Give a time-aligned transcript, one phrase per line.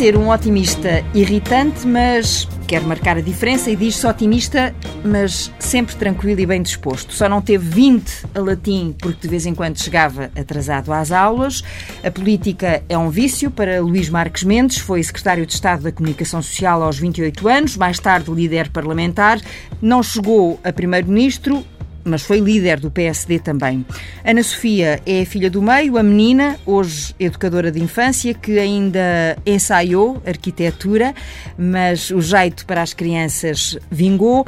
[0.00, 6.40] ser um otimista irritante, mas quer marcar a diferença e diz-se otimista, mas sempre tranquilo
[6.40, 7.12] e bem disposto.
[7.12, 11.62] Só não teve 20 a latim porque de vez em quando chegava atrasado às aulas.
[12.02, 16.40] A política é um vício para Luís Marques Mendes, foi secretário de Estado da Comunicação
[16.40, 19.38] Social aos 28 anos, mais tarde líder parlamentar,
[19.82, 21.62] não chegou a primeiro-ministro,
[22.10, 23.86] mas foi líder do PSD também.
[24.24, 30.20] Ana Sofia é filha do meio, a menina, hoje educadora de infância, que ainda ensaiou
[30.26, 31.14] arquitetura,
[31.56, 34.44] mas o jeito para as crianças vingou.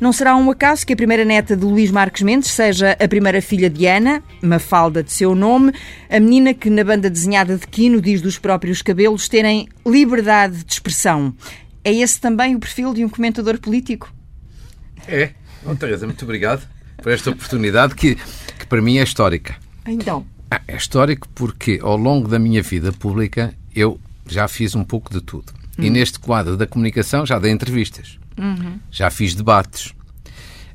[0.00, 3.42] Não será um acaso que a primeira neta de Luís Marques Mendes seja a primeira
[3.42, 5.74] filha de Ana, Mafalda de seu nome,
[6.08, 10.72] a menina que na banda desenhada de Quino diz dos próprios cabelos terem liberdade de
[10.72, 11.34] expressão.
[11.84, 14.10] É esse também o perfil de um comentador político?
[15.06, 15.30] É.
[15.62, 16.66] Bom, Teresa, muito obrigado
[17.02, 19.56] por esta oportunidade que, que para mim é histórica.
[19.86, 20.24] Então.
[20.50, 25.12] Ah, é histórico porque ao longo da minha vida pública eu já fiz um pouco
[25.12, 25.52] de tudo.
[25.78, 25.84] Uhum.
[25.84, 28.18] E neste quadro da comunicação já dei entrevistas.
[28.38, 28.78] Uhum.
[28.90, 29.94] Já fiz debates.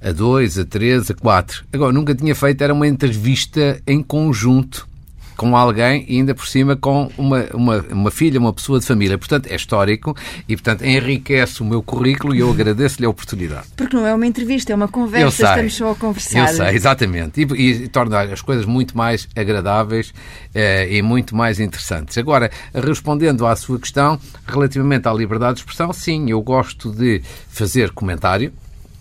[0.02, 1.66] A dois, a três, a quatro.
[1.74, 4.88] Agora, nunca tinha feito, era uma entrevista em conjunto
[5.36, 9.18] com alguém e ainda por cima com uma, uma, uma filha, uma pessoa de família.
[9.18, 10.16] Portanto, é histórico
[10.48, 13.68] e, portanto, enriquece o meu currículo e eu agradeço-lhe a oportunidade.
[13.76, 16.40] Porque não é uma entrevista, é uma conversa, estamos só a conversar.
[16.40, 17.42] Eu sei, exatamente.
[17.42, 20.14] E, e torna as coisas muito mais agradáveis
[20.54, 22.18] eh, e muito mais interessantes.
[22.18, 27.92] Agora, respondendo à sua questão, relativamente à liberdade de expressão, sim, eu gosto de fazer
[27.92, 28.54] comentário,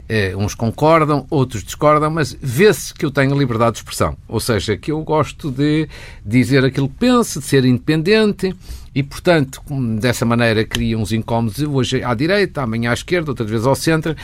[0.08, 4.16] é, uns concordam, outros discordam, mas vê-se que eu tenho liberdade de expressão.
[4.28, 5.88] Ou seja, que eu gosto de
[6.24, 8.54] dizer aquilo que penso, de ser independente
[8.94, 9.62] e, portanto,
[9.98, 14.14] dessa maneira cria uns incómodos hoje à direita, amanhã à esquerda, outras vezes ao centro.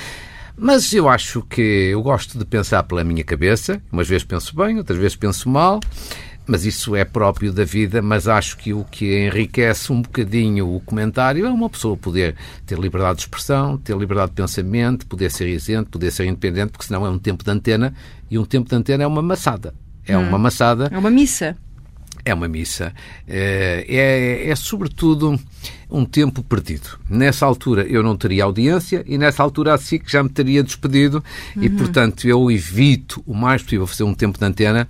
[0.56, 3.81] Mas eu acho que eu gosto de pensar pela minha cabeça.
[3.91, 5.81] Umas vezes penso bem, outras vezes penso mal
[6.51, 10.81] mas isso é próprio da vida, mas acho que o que enriquece um bocadinho o
[10.81, 12.34] comentário é uma pessoa poder
[12.66, 16.87] ter liberdade de expressão, ter liberdade de pensamento, poder ser isento, poder ser independente, porque
[16.87, 17.94] senão é um tempo de antena
[18.28, 19.72] e um tempo de antena é uma maçada.
[20.05, 20.27] É hum.
[20.28, 20.91] uma maçada.
[20.93, 21.56] É uma missa.
[22.25, 22.93] É uma missa.
[23.28, 25.39] É, é, é, sobretudo
[25.89, 26.99] um tempo perdido.
[27.09, 31.22] Nessa altura eu não teria audiência e nessa altura a SIC já me teria despedido
[31.55, 31.62] uhum.
[31.62, 34.89] e, portanto, eu evito o mais possível fazer um tempo de antena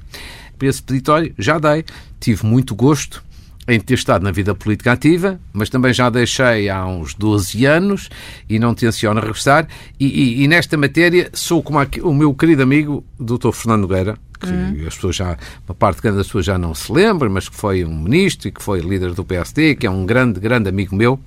[0.60, 1.84] para esse peditório, já dei,
[2.20, 3.24] tive muito gosto
[3.66, 8.10] em ter estado na vida política ativa, mas também já deixei há uns 12 anos
[8.48, 9.66] e não tenciono regressar.
[9.98, 13.52] E, e, e nesta matéria sou como o meu querido amigo, Dr.
[13.52, 14.86] Fernando Nogueira, que uhum.
[14.86, 17.84] as pessoas já, uma parte grande das pessoas já não se lembra, mas que foi
[17.84, 21.18] um ministro e que foi líder do PSD, que é um grande, grande amigo meu.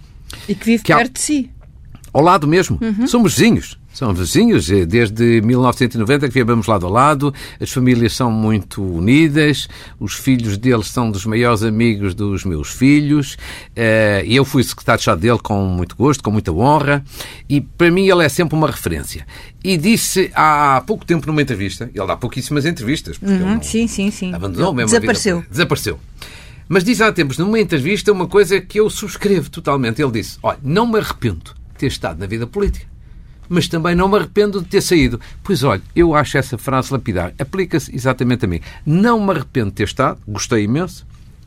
[0.47, 1.13] E que vive que perto há...
[1.13, 1.49] de si.
[2.11, 2.77] Ao lado mesmo.
[2.81, 3.07] Uhum.
[3.07, 3.79] Somos vizinhos.
[3.93, 9.67] São vizinhos, eh, desde 1990 que vivemos lado a lado, as famílias são muito unidas,
[9.99, 13.37] os filhos deles são dos maiores amigos dos meus filhos,
[13.75, 17.05] eh, eu fui secretário de Estado dele com muito gosto, com muita honra,
[17.47, 19.27] e para mim ele é sempre uma referência.
[19.63, 24.09] E disse há pouco tempo numa entrevista, ele dá pouquíssimas entrevistas, porque uhum, sim, sim,
[24.09, 24.33] sim.
[24.33, 25.37] abandonou mesmo Desapareceu.
[25.37, 25.99] Vida, desapareceu.
[26.67, 30.01] Mas disse há tempos, numa entrevista, uma coisa que eu subscrevo totalmente.
[30.01, 32.92] Ele disse: Olha, não me arrependo de ter estado na vida política
[33.53, 35.21] mas também não me arrependo de ter saído.
[35.43, 37.33] Pois olha, eu acho essa frase lapidar.
[37.37, 38.59] Aplica-se exatamente a mim.
[38.83, 41.05] Não me arrependo de ter estado, gostei imenso,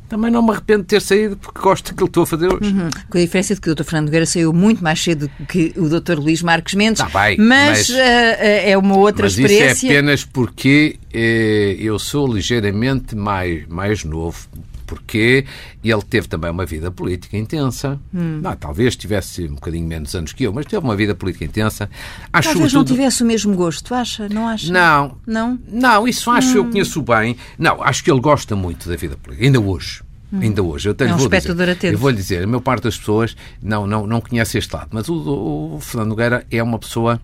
[0.09, 2.72] também não me arrependo de ter saído porque gosto daquilo que estou a fazer hoje.
[2.72, 2.91] Uhum.
[3.11, 3.83] Com a diferença de que o Dr.
[3.83, 6.21] Fernando Nogueira saiu muito mais cedo que o Dr.
[6.21, 9.72] Luís Marques Mendes, tá bem, mas, mas uh, é uma outra mas experiência.
[9.72, 14.49] Isso é apenas porque eh, eu sou ligeiramente mais, mais novo
[14.87, 15.45] porque
[15.85, 17.99] ele teve também uma vida política intensa.
[18.15, 18.41] Hum.
[18.43, 21.91] Não, talvez tivesse um bocadinho menos anos que eu, mas teve uma vida política intensa.
[22.33, 24.29] Acho talvez não tivesse o mesmo gosto, acha?
[24.29, 24.73] Não acha?
[24.73, 25.19] Não.
[25.27, 25.59] Não?
[25.69, 26.57] Não, isso acho, hum.
[26.57, 27.37] eu conheço bem.
[27.59, 30.03] Não, acho que ele gosta muito da vida política, ainda hoje.
[30.33, 30.41] Hum.
[30.41, 30.89] Ainda hoje.
[30.89, 33.37] Eu, tenho, é um vou dizer, eu vou lhe dizer, a maior parte das pessoas
[33.63, 37.21] não, não, não conhece este lado, mas o, o, o Fernando Nogueira é uma pessoa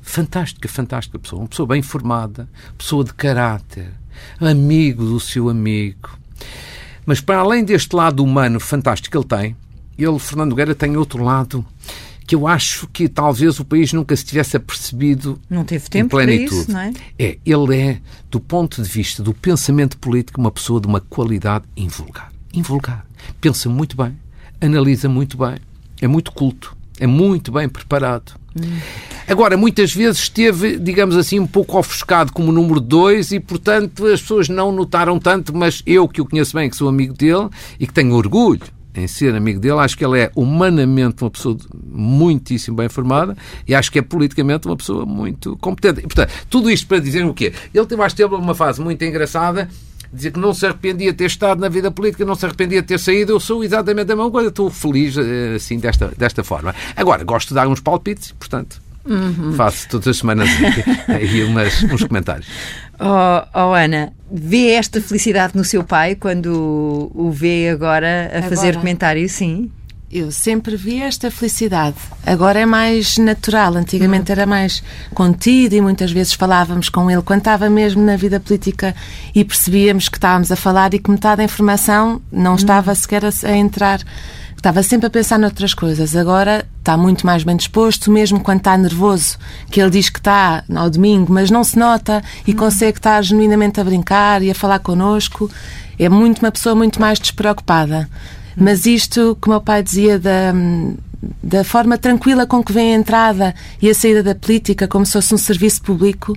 [0.00, 1.42] fantástica, fantástica pessoa.
[1.42, 3.92] Uma pessoa bem formada, pessoa de caráter,
[4.40, 6.10] amigo do seu amigo,
[7.04, 9.56] mas para além deste lado humano fantástico que ele tem,
[9.98, 11.64] ele, Fernando Nogueira, tem outro lado
[12.26, 16.24] que eu acho que talvez o país nunca se tivesse apercebido não teve tempo em
[16.24, 16.48] plenitude.
[16.48, 16.92] Para isso, não é?
[17.18, 18.00] é, ele é,
[18.30, 22.32] do ponto de vista do pensamento político, uma pessoa de uma qualidade invulgar.
[22.54, 23.04] Invulgar.
[23.40, 24.16] Pensa muito bem,
[24.60, 25.56] analisa muito bem,
[26.00, 28.40] é muito culto, é muito bem preparado.
[29.26, 34.20] Agora, muitas vezes esteve, digamos assim, um pouco ofuscado como número 2 e, portanto, as
[34.20, 37.86] pessoas não notaram tanto, mas eu que o conheço bem, que sou amigo dele e
[37.86, 38.60] que tenho orgulho
[38.94, 41.56] em ser amigo dele, acho que ele é humanamente uma pessoa
[41.90, 46.00] muitíssimo bem formada e acho que é politicamente uma pessoa muito competente.
[46.00, 47.52] E, portanto, tudo isto para dizer o quê?
[47.72, 49.68] Ele teve, acho que teve uma fase muito engraçada
[50.12, 52.88] dizer que não se arrependia de ter estado na vida política, não se arrependia de
[52.88, 53.32] ter saído.
[53.32, 54.48] Eu sou exatamente a mesma coisa.
[54.48, 56.74] Estou feliz eh, assim desta, desta forma.
[56.96, 59.54] Agora, gosto de dar uns palpites, portanto, uhum.
[59.54, 60.48] faço todas as semanas
[61.08, 62.46] aí umas, uns comentários.
[63.00, 68.54] Oh, oh, Ana, vê esta felicidade no seu pai quando o vê agora a agora.
[68.54, 69.28] fazer comentário?
[69.28, 69.70] Sim.
[70.12, 71.96] Eu sempre vi esta felicidade.
[72.26, 73.76] Agora é mais natural.
[73.76, 74.32] Antigamente uhum.
[74.32, 74.82] era mais
[75.14, 78.94] contido e muitas vezes falávamos com ele quando estava mesmo na vida política
[79.34, 82.56] e percebíamos que estávamos a falar e que metade da informação não uhum.
[82.58, 84.02] estava sequer a, a entrar
[84.54, 86.14] estava sempre a pensar noutras coisas.
[86.14, 89.38] Agora está muito mais bem disposto, mesmo quando está nervoso,
[89.70, 92.58] que ele diz que está ao domingo, mas não se nota e uhum.
[92.58, 95.50] consegue estar genuinamente a brincar e a falar connosco.
[95.98, 98.10] É muito uma pessoa muito mais despreocupada.
[98.56, 100.52] Mas isto que o meu pai dizia da,
[101.42, 105.12] da forma tranquila com que vem a entrada e a saída da política, como se
[105.12, 106.34] fosse um serviço público,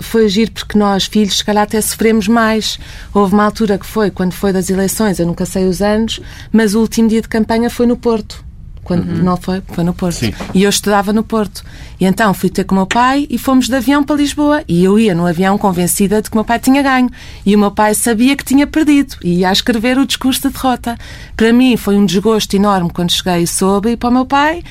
[0.00, 2.78] foi agir porque nós, filhos, se calhar até sofremos mais.
[3.14, 6.20] Houve uma altura que foi, quando foi das eleições, eu nunca sei os anos,
[6.52, 8.47] mas o último dia de campanha foi no Porto
[8.88, 9.22] quando uhum.
[9.22, 10.16] não foi, foi no Porto.
[10.16, 10.32] Sim.
[10.54, 11.62] E eu estudava no Porto.
[12.00, 14.64] E então fui ter com o meu pai e fomos de avião para Lisboa.
[14.66, 17.10] E eu ia no avião convencida de que o meu pai tinha ganho.
[17.44, 20.96] E o meu pai sabia que tinha perdido e ia escrever o discurso de derrota.
[21.36, 23.90] Para mim foi um desgosto enorme quando cheguei e soube.
[23.90, 24.62] E para o meu pai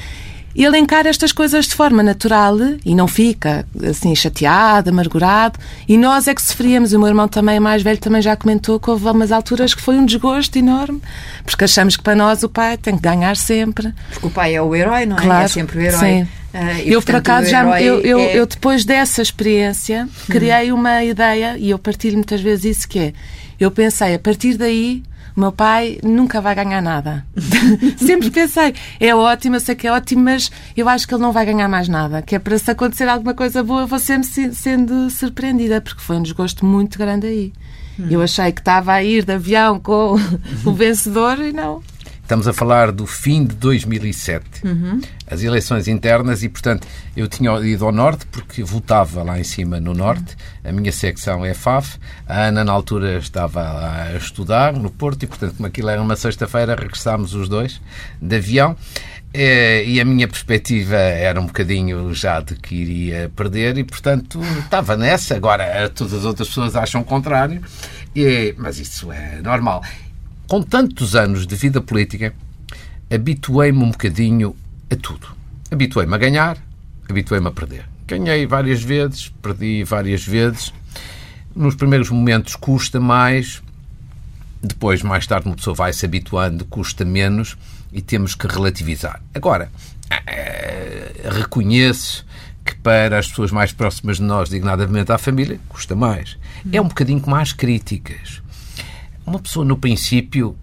[0.65, 5.59] ele encara estas coisas de forma natural e não fica assim chateado, amargurado.
[5.88, 6.94] E nós é que sofríamos.
[6.94, 9.98] O meu irmão também, mais velho, também já comentou que houve umas alturas que foi
[9.98, 11.01] um desgosto enorme,
[11.44, 13.94] porque achamos que para nós o pai tem que ganhar sempre.
[14.09, 15.21] Porque o pai é o herói, não é?
[15.21, 16.00] Claro, é sempre o herói.
[16.00, 16.21] Sim.
[16.24, 18.39] Uh, eu, portanto, por acaso, já, eu, eu, é...
[18.39, 20.25] eu, depois dessa experiência, hum.
[20.27, 23.13] criei uma ideia, e eu partilho muitas vezes isso, que é,
[23.60, 25.03] eu pensei, a partir daí,
[25.38, 27.24] o meu pai nunca vai ganhar nada.
[27.95, 31.31] Sempre pensei, é ótimo, eu sei que é ótimo, mas eu acho que ele não
[31.31, 32.24] vai ganhar mais nada.
[32.24, 36.16] Que é para se acontecer alguma coisa boa, eu vou sempre sendo surpreendida, porque foi
[36.16, 37.54] um desgosto muito grande aí.
[38.00, 38.07] Hum.
[38.10, 40.16] Eu achei que estava a ir de avião com
[40.66, 41.84] o vencedor e não.
[42.27, 45.00] Estamos a falar do fim de 2007, uhum.
[45.31, 46.85] as eleições internas, e portanto
[47.15, 51.45] eu tinha ido ao Norte porque votava lá em cima no Norte, a minha secção
[51.45, 51.97] é FAF,
[52.27, 56.18] a Ana na altura estava a estudar no Porto e portanto como aquilo era uma
[56.18, 57.79] sexta-feira regressámos os dois
[58.21, 58.75] de avião.
[59.33, 64.41] Eh, e a minha perspectiva era um bocadinho já de que iria perder e portanto
[64.59, 67.62] estava nessa, agora todas as outras pessoas acham o contrário,
[68.13, 69.81] e, mas isso é normal
[70.48, 72.34] com tantos anos de vida política,
[73.14, 74.56] habituei-me um bocadinho
[74.90, 75.28] a tudo.
[75.70, 76.58] Habituei-me a ganhar,
[77.10, 77.86] habituei-me a perder.
[78.08, 80.74] Ganhei várias vezes, perdi várias vezes.
[81.54, 83.62] Nos primeiros momentos custa mais,
[84.64, 87.58] depois, mais tarde, uma pessoa vai se habituando, custa menos
[87.92, 89.22] e temos que relativizar.
[89.34, 89.70] Agora,
[90.26, 92.26] é, reconheço
[92.64, 96.38] que para as pessoas mais próximas de nós, dignadamente à família, custa mais.
[96.72, 98.42] É um bocadinho com mais críticas
[99.27, 100.56] uma pessoa, no princípio,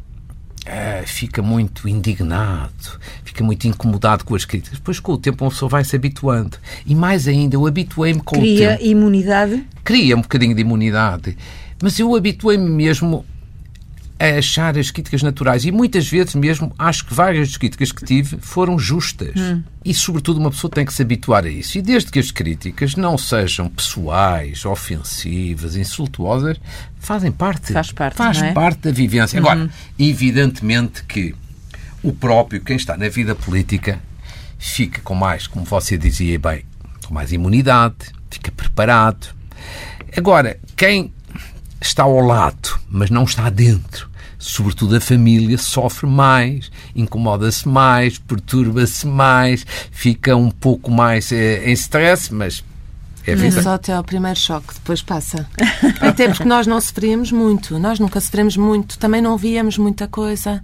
[0.66, 4.78] uh, fica muito indignado, fica muito incomodado com as críticas.
[4.78, 6.56] Depois, com o tempo, uma pessoa vai se habituando.
[6.86, 8.78] E mais ainda, eu habituei-me com Cria o tempo.
[8.78, 9.66] Cria imunidade?
[9.84, 11.36] Cria um bocadinho de imunidade.
[11.82, 13.24] Mas eu habituei-me mesmo
[14.18, 15.64] a achar as críticas naturais.
[15.64, 19.34] E muitas vezes mesmo acho que várias das críticas que tive foram justas.
[19.36, 19.62] Hum.
[19.84, 21.76] E, sobretudo, uma pessoa tem que se habituar a isso.
[21.78, 26.58] E desde que as críticas não sejam pessoais, ofensivas, insultuosas,
[26.98, 27.72] fazem parte.
[27.72, 28.16] Faz parte.
[28.16, 28.52] Faz é?
[28.52, 29.40] parte da vivência.
[29.40, 29.46] Uhum.
[29.46, 31.34] Agora, evidentemente que
[32.02, 33.98] o próprio, quem está na vida política,
[34.58, 36.64] fica com mais, como você dizia bem,
[37.06, 37.96] com mais imunidade,
[38.30, 39.34] fica preparado.
[40.16, 41.12] Agora, quem
[41.86, 44.10] está ao lado, mas não está dentro.
[44.38, 51.72] Sobretudo a família sofre mais, incomoda-se mais, perturba-se mais, fica um pouco mais eh, em
[51.72, 52.62] stress, mas
[53.26, 53.60] é vida.
[53.60, 55.48] É só até ao primeiro choque, depois passa.
[56.00, 60.62] Até porque nós não sofremos muito, nós nunca sofremos muito, também não víamos muita coisa.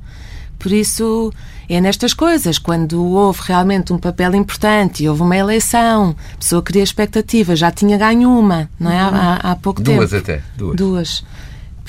[0.60, 1.32] Por isso,
[1.68, 6.62] é nestas coisas, quando houve realmente um papel importante e houve uma eleição, a pessoa
[6.62, 8.98] cria expectativa, já tinha ganho uma, não é?
[8.98, 10.10] Há, há pouco duas tempo.
[10.10, 10.76] Duas até, duas.
[10.76, 11.24] Duas.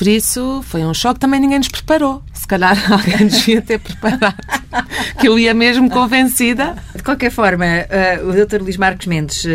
[0.01, 1.19] Por isso, foi um choque.
[1.19, 2.23] Também ninguém nos preparou.
[2.33, 4.35] Se calhar alguém nos devia ter preparado.
[5.19, 6.75] que eu ia mesmo convencida.
[6.95, 8.63] De qualquer forma, uh, o Dr.
[8.63, 9.49] Luís Marcos Mendes uh,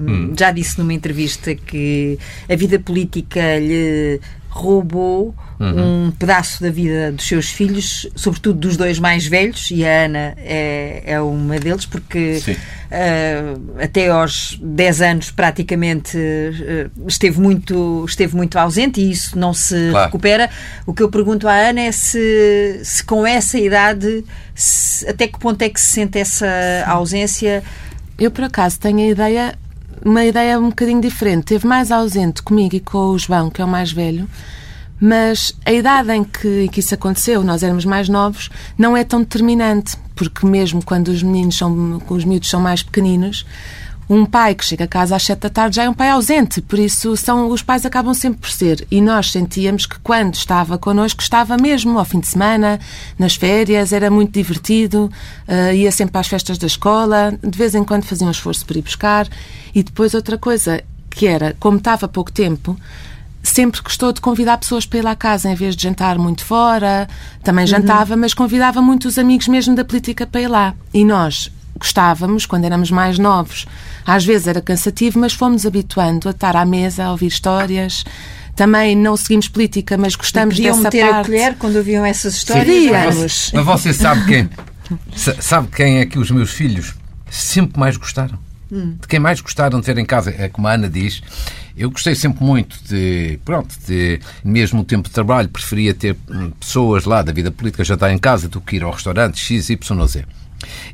[0.00, 0.32] hum.
[0.38, 4.18] já disse numa entrevista que a vida política lhe
[4.54, 6.08] roubou uhum.
[6.08, 10.34] um pedaço da vida dos seus filhos, sobretudo dos dois mais velhos, e a Ana
[10.36, 18.36] é, é uma deles, porque uh, até aos 10 anos praticamente uh, esteve, muito, esteve
[18.36, 20.06] muito ausente e isso não se claro.
[20.06, 20.50] recupera.
[20.86, 24.22] O que eu pergunto à Ana é se, se com essa idade,
[24.54, 26.46] se, até que ponto é que se sente essa
[26.86, 27.62] ausência?
[28.18, 29.58] Eu, por acaso, tenho a ideia
[30.04, 31.44] uma ideia um bocadinho diferente.
[31.44, 34.28] Teve mais ausente comigo e com o João, que é o mais velho,
[35.00, 39.02] Mas a idade em que, em que isso aconteceu, nós éramos mais novos, não é
[39.02, 43.44] tão determinante, porque mesmo quando os meninos são, os miúdos são mais pequeninos,
[44.12, 46.60] um pai que chega a casa às sete da tarde já é um pai ausente,
[46.60, 48.86] por isso são, os pais acabam sempre por ser.
[48.90, 52.78] E nós sentíamos que quando estava connosco, estava mesmo ao fim de semana,
[53.18, 55.10] nas férias, era muito divertido,
[55.48, 58.78] uh, ia sempre às festas da escola, de vez em quando fazia um esforço para
[58.78, 59.26] ir buscar.
[59.74, 62.76] E depois outra coisa, que era, como estava pouco tempo,
[63.42, 66.44] sempre gostou de convidar pessoas para ir lá à casa em vez de jantar muito
[66.44, 67.08] fora.
[67.42, 68.20] Também jantava, uhum.
[68.20, 70.74] mas convidava muitos amigos mesmo da política para ir lá.
[70.92, 71.50] E nós
[71.82, 73.66] gostávamos, quando éramos mais novos,
[74.06, 78.04] às vezes era cansativo, mas fomos habituando a estar à mesa, a ouvir histórias.
[78.54, 81.20] Também não seguimos política, mas gostamos e dessa meter parte.
[81.20, 82.66] a colher quando ouviam essas histórias?
[82.66, 83.50] Queríamos.
[83.52, 84.50] Mas você sabe quem?
[85.40, 86.94] sabe quem é que os meus filhos
[87.30, 88.38] sempre mais gostaram?
[88.70, 88.96] Hum.
[89.00, 90.34] De quem mais gostaram de ver em casa?
[90.36, 91.22] É como a Ana diz,
[91.76, 96.50] eu gostei sempre muito de, pronto, de, mesmo o tempo de trabalho, preferia ter hum,
[96.50, 99.70] pessoas lá da vida política já estar em casa do que ir ao restaurante X,
[99.70, 100.24] Y, Z.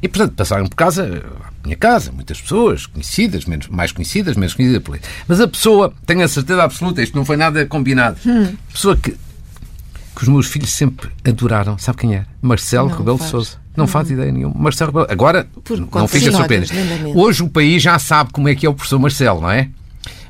[0.03, 4.55] E, portanto, passaram por casa, a minha casa, muitas pessoas, conhecidas, menos, mais conhecidas, menos
[4.55, 5.01] conhecidas.
[5.27, 8.55] Mas a pessoa, tenho a certeza absoluta, isto não foi nada combinado, hum.
[8.73, 12.25] pessoa que, que os meus filhos sempre adoraram, sabe quem é?
[12.41, 13.59] Marcelo não Rebelo de Sousa.
[13.77, 13.89] Não hum.
[13.89, 14.55] faz ideia nenhuma.
[14.57, 15.07] Marcelo Rebelo.
[15.11, 16.73] Agora, Por não fica surpreso.
[17.15, 19.69] Hoje o país já sabe como é que é o professor Marcelo, não é?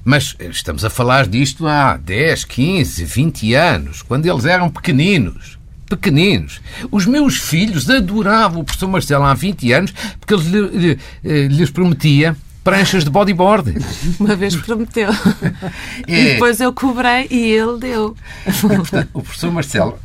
[0.05, 5.58] Mas estamos a falar disto há 10, 15, 20 anos, quando eles eram pequeninos
[5.89, 6.61] pequeninos.
[6.91, 12.37] Os meus filhos adoravam o professor Marcelo há 20 anos porque ele eh, lhes prometia
[12.63, 13.75] pranchas de bodyboard.
[14.21, 15.11] Uma vez prometeu.
[16.07, 16.21] É.
[16.21, 18.17] E depois eu cobrei e ele deu.
[18.47, 19.99] E, portanto, o professor Marcelo,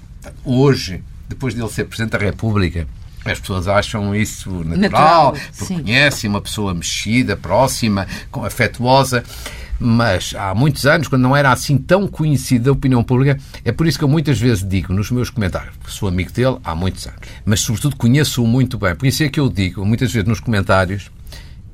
[0.43, 2.87] hoje, depois de ele ser Presidente da República,
[3.23, 9.23] as pessoas acham isso natural, natural porque conhecem uma pessoa mexida, próxima, afetuosa
[9.83, 13.85] mas há muitos anos, quando não era assim tão conhecido da opinião pública, é por
[13.85, 17.19] isso que eu muitas vezes digo nos meus comentários, sou amigo dele há muitos anos,
[17.43, 18.95] mas sobretudo conheço-o muito bem.
[18.95, 21.11] Por isso é que eu digo muitas vezes nos comentários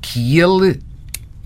[0.00, 0.80] que ele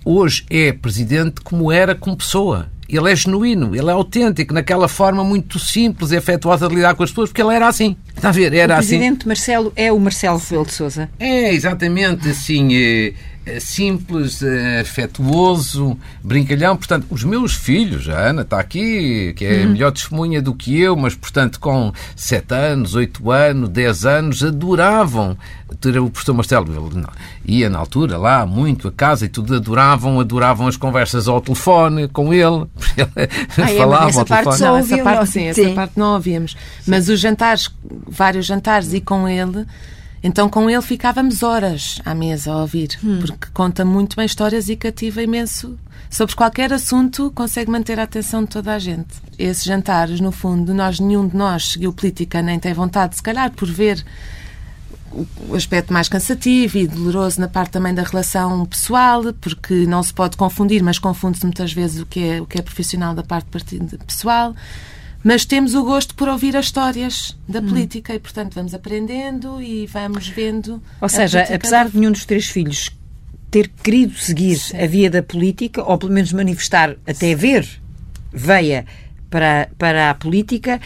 [0.05, 2.73] hoje é presidente como era como pessoa.
[2.89, 7.03] Ele é genuíno, ele é autêntico, naquela forma muito simples e afetuosa de lidar com
[7.03, 7.97] as pessoas, porque ele era assim.
[8.15, 8.53] Está a ver?
[8.55, 8.89] Era o assim.
[8.99, 11.11] presidente Marcelo é o Marcelo Rebelo de Sousa?
[11.19, 12.75] É, exatamente, assim.
[12.75, 13.15] É
[13.61, 16.77] simples, é afetuoso, brincalhão.
[16.77, 19.73] Portanto, os meus filhos, a Ana está aqui, que é uhum.
[19.73, 25.37] melhor testemunha do que eu, mas, portanto, com 7 anos, 8 anos, 10 anos, adoravam
[25.81, 26.91] ter o professor Marcelo.
[26.95, 27.07] Ele
[27.45, 32.09] ia na altura lá muito a casa e tudo, adoravam, adoravam as conversas ao telefone
[32.09, 32.67] com ele.
[32.97, 34.61] ele ah, falava é, ao telefone.
[34.61, 36.57] Não, essa parte sim, sim, essa parte não ouvíamos.
[36.87, 37.71] Mas os jantares,
[38.09, 39.67] vários jantares e com ele
[40.27, 43.19] então com ele ficávamos horas à mesa a ouvir, hum.
[43.21, 45.79] porque conta muito bem histórias e cativa imenso.
[46.09, 49.15] Sobre qualquer assunto, consegue manter a atenção de toda a gente.
[49.39, 53.51] Esses jantares, no fundo, nós nenhum de nós seguiu política nem tem vontade, se calhar,
[53.51, 54.03] por ver
[55.47, 60.15] o aspecto mais cansativo e doloroso na parte também da relação pessoal, porque não se
[60.15, 63.47] pode confundir, mas confunde-se muitas vezes o que é, o que é profissional da parte
[64.07, 64.55] pessoal
[65.25, 67.69] mas temos o gosto por ouvir as histórias da hum.
[67.69, 70.83] política e, portanto, vamos aprendendo e vamos vendo.
[71.01, 72.91] Ou seja, apesar de nenhum dos três filhos
[73.51, 74.77] ter querido seguir Sim.
[74.77, 77.67] a via da política, ou pelo menos manifestar, até ver,
[78.31, 78.85] veia
[79.31, 80.79] para, para a política,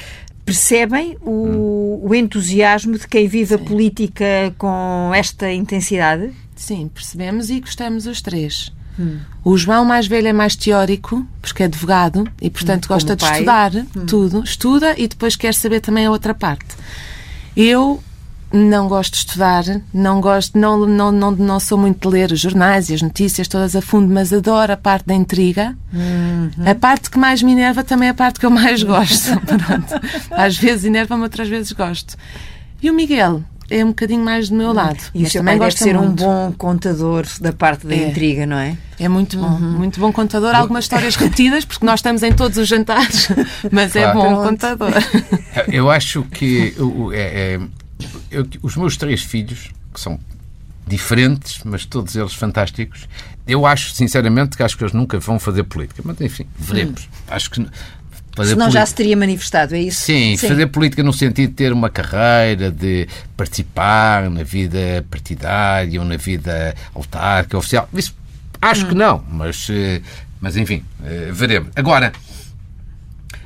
[0.45, 2.01] percebem o, hum.
[2.05, 3.63] o entusiasmo de quem vive Sim.
[3.63, 6.31] a política com esta intensidade?
[6.55, 8.73] Sim, percebemos e gostamos os três.
[8.99, 9.19] Hum.
[9.45, 13.25] O João mais velho é mais teórico, porque é advogado e, portanto, hum, gosta de
[13.25, 13.33] pai.
[13.33, 14.07] estudar hum.
[14.07, 14.43] tudo.
[14.43, 16.77] Estuda e depois quer saber também a outra parte.
[17.57, 18.03] Eu
[18.53, 22.41] não gosto de estudar, não gosto, não, não, não, não sou muito de ler os
[22.41, 25.77] jornais e as notícias todas a fundo, mas adoro a parte da intriga.
[25.93, 26.51] Uhum.
[26.67, 29.31] A parte que mais me enerva também é a parte que eu mais gosto.
[30.33, 32.17] Às vezes enerva-me, outras vezes gosto.
[32.81, 34.99] E o Miguel é um bocadinho mais do meu lado.
[35.15, 36.25] E o seu também deve ser muito.
[36.25, 38.09] um bom contador da parte da é.
[38.09, 38.77] intriga, não é?
[38.99, 39.79] É muito bom, uhum.
[39.79, 40.55] muito bom contador.
[40.55, 43.29] Há algumas histórias repetidas, porque nós estamos em todos os jantares,
[43.71, 44.19] mas é claro.
[44.19, 44.49] é bom Pronto.
[44.49, 44.93] contador.
[45.71, 46.75] Eu acho que
[47.13, 47.61] é, é,
[48.31, 50.19] eu, os meus três filhos, que são
[50.87, 53.09] diferentes, mas todos eles fantásticos.
[53.47, 56.03] Eu acho, sinceramente, que acho que eles nunca vão fazer política.
[56.05, 57.03] Mas, enfim, veremos.
[57.03, 57.25] Hum.
[57.29, 57.67] Acho que
[58.39, 60.03] Fazer Senão já se teria manifestado, é isso?
[60.03, 65.99] Sim, Sim, fazer política no sentido de ter uma carreira, de participar na vida partidária
[65.99, 67.89] ou na vida autárquica, oficial.
[67.93, 68.15] Isso,
[68.63, 68.91] acho hum.
[68.91, 70.01] que não, mas, eh,
[70.41, 71.73] mas enfim, eh, veremos.
[71.75, 72.13] Agora.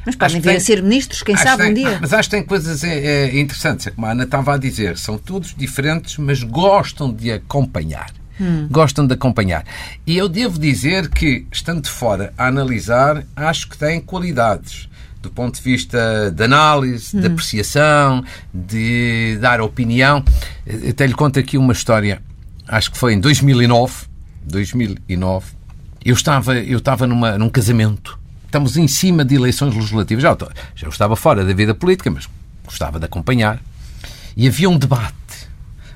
[0.05, 1.99] Mas podem vir a ser ministros, quem sabe tem, um dia.
[1.99, 4.99] Mas acho que tem coisas é, é, interessantes, como a Ana estava a dizer.
[4.99, 8.11] São todos diferentes, mas gostam de acompanhar.
[8.43, 8.67] Hum.
[8.71, 9.65] Gostam de acompanhar.
[10.05, 14.89] E eu devo dizer que, estando fora a analisar, acho que têm qualidades.
[15.23, 20.25] do ponto de vista de análise, de apreciação, de dar opinião.
[20.67, 22.21] Eu até lhe conto aqui uma história,
[22.67, 24.07] acho que foi em 2009,
[24.45, 25.47] 2009,
[26.05, 30.37] eu estava, eu estava numa, num casamento, estamos em cima de eleições legislativas, já,
[30.75, 32.29] já estava fora da vida política, mas
[32.65, 33.61] gostava de acompanhar,
[34.37, 35.42] e havia um debate,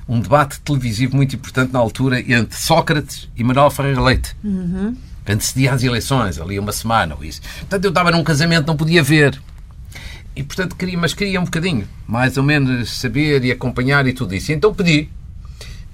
[0.07, 4.35] um debate televisivo muito importante na altura entre Sócrates e Manuel Ferreira Leite.
[4.43, 4.95] Uhum
[5.33, 7.41] antecedia as eleições, ali uma semana ou isso.
[7.59, 9.39] Portanto, eu estava num casamento, não podia ver.
[10.35, 14.35] E, portanto, queria, mas queria um bocadinho, mais ou menos saber e acompanhar e tudo
[14.35, 14.51] isso.
[14.51, 15.09] E então pedi,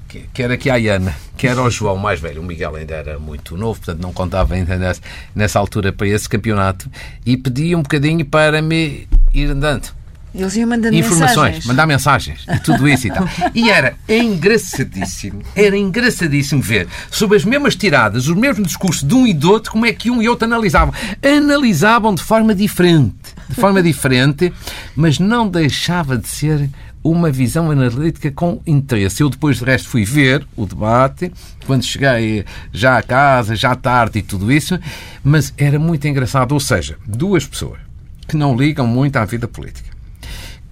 [0.08, 3.55] que, quer aqui à Ana, quer ao João mais velho, o Miguel ainda era muito
[3.55, 5.01] novo, portanto não contava ainda nessa,
[5.34, 6.91] nessa altura para esse campeonato,
[7.25, 10.02] e pedi um bocadinho para me ir andando.
[10.33, 11.65] Eles iam mandando informações, mensagens.
[11.65, 13.27] mandar mensagens e tudo isso e tal.
[13.53, 19.27] E era engraçadíssimo, era engraçadíssimo ver, sob as mesmas tiradas, os mesmos discursos de um
[19.27, 20.93] e do outro, como é que um e outro analisavam.
[21.21, 23.15] Analisavam de forma diferente,
[23.47, 24.51] de forma diferente,
[24.95, 26.67] mas não deixava de ser
[27.03, 29.21] uma visão analítica com interesse.
[29.21, 31.31] Eu depois de resto fui ver o debate,
[31.67, 34.79] quando cheguei já a casa, já tarde e tudo isso,
[35.23, 36.53] mas era muito engraçado.
[36.53, 37.79] Ou seja, duas pessoas
[38.27, 39.92] que não ligam muito à vida política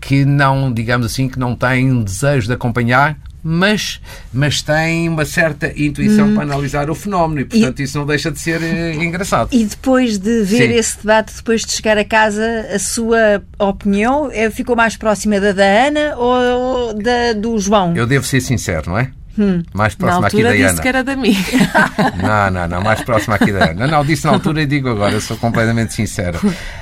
[0.01, 3.99] que não, digamos assim, que não têm desejo de acompanhar, mas,
[4.33, 6.33] mas têm uma certa intuição hum.
[6.33, 9.49] para analisar o fenómeno e, portanto, e, isso não deixa de ser eh, engraçado.
[9.51, 10.73] E depois de ver Sim.
[10.73, 15.51] esse debate, depois de chegar a casa, a sua opinião é, ficou mais próxima da
[15.51, 17.95] da Ana ou da do João?
[17.95, 19.11] Eu devo ser sincero, não é?
[19.37, 19.63] Hum.
[19.73, 20.67] Mais próxima aqui da Ana.
[20.69, 21.35] disse que era da mim.
[22.21, 23.87] Não, não, não, mais próxima aqui da Ana.
[23.87, 26.39] Não, não, disse na altura e digo agora, sou completamente sincero.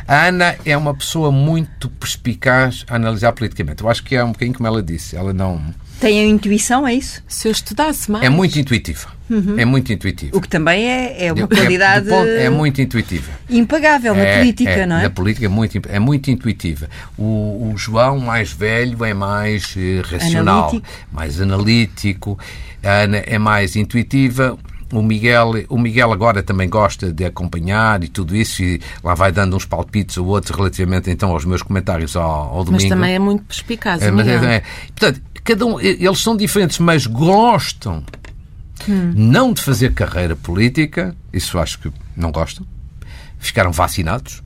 [0.07, 3.83] A Ana é uma pessoa muito perspicaz a analisar politicamente.
[3.83, 5.15] Eu acho que é um bocadinho como ela disse.
[5.15, 5.61] Ela não
[5.99, 7.21] tem a intuição, é isso?
[7.27, 8.23] Se eu estudasse mais.
[8.23, 9.07] É muito intuitiva.
[9.29, 9.59] Uhum.
[9.59, 10.35] É muito intuitiva.
[10.35, 12.07] O que também é, é uma qualidade.
[12.07, 13.31] É, ponto, é, muito intuitiva.
[13.49, 15.03] Impagável na é, política, é, não é?
[15.03, 16.89] Na política é muito, é muito intuitiva.
[17.17, 20.87] O, o João, mais velho, é mais uh, racional, analítico.
[21.11, 22.39] mais analítico.
[22.83, 24.57] A Ana é mais intuitiva.
[24.91, 29.31] O Miguel, o Miguel agora também gosta de acompanhar e tudo isso, e lá vai
[29.31, 32.81] dando uns palpites ou outros relativamente então aos meus comentários ao, ao domingo.
[32.81, 36.77] Mas também é muito perspicaz, é, mas é, é, Portanto, cada um, eles são diferentes,
[36.77, 38.03] mas gostam
[38.87, 39.13] hum.
[39.15, 42.67] não de fazer carreira política, isso acho que não gostam.
[43.39, 44.43] Ficaram vacinados.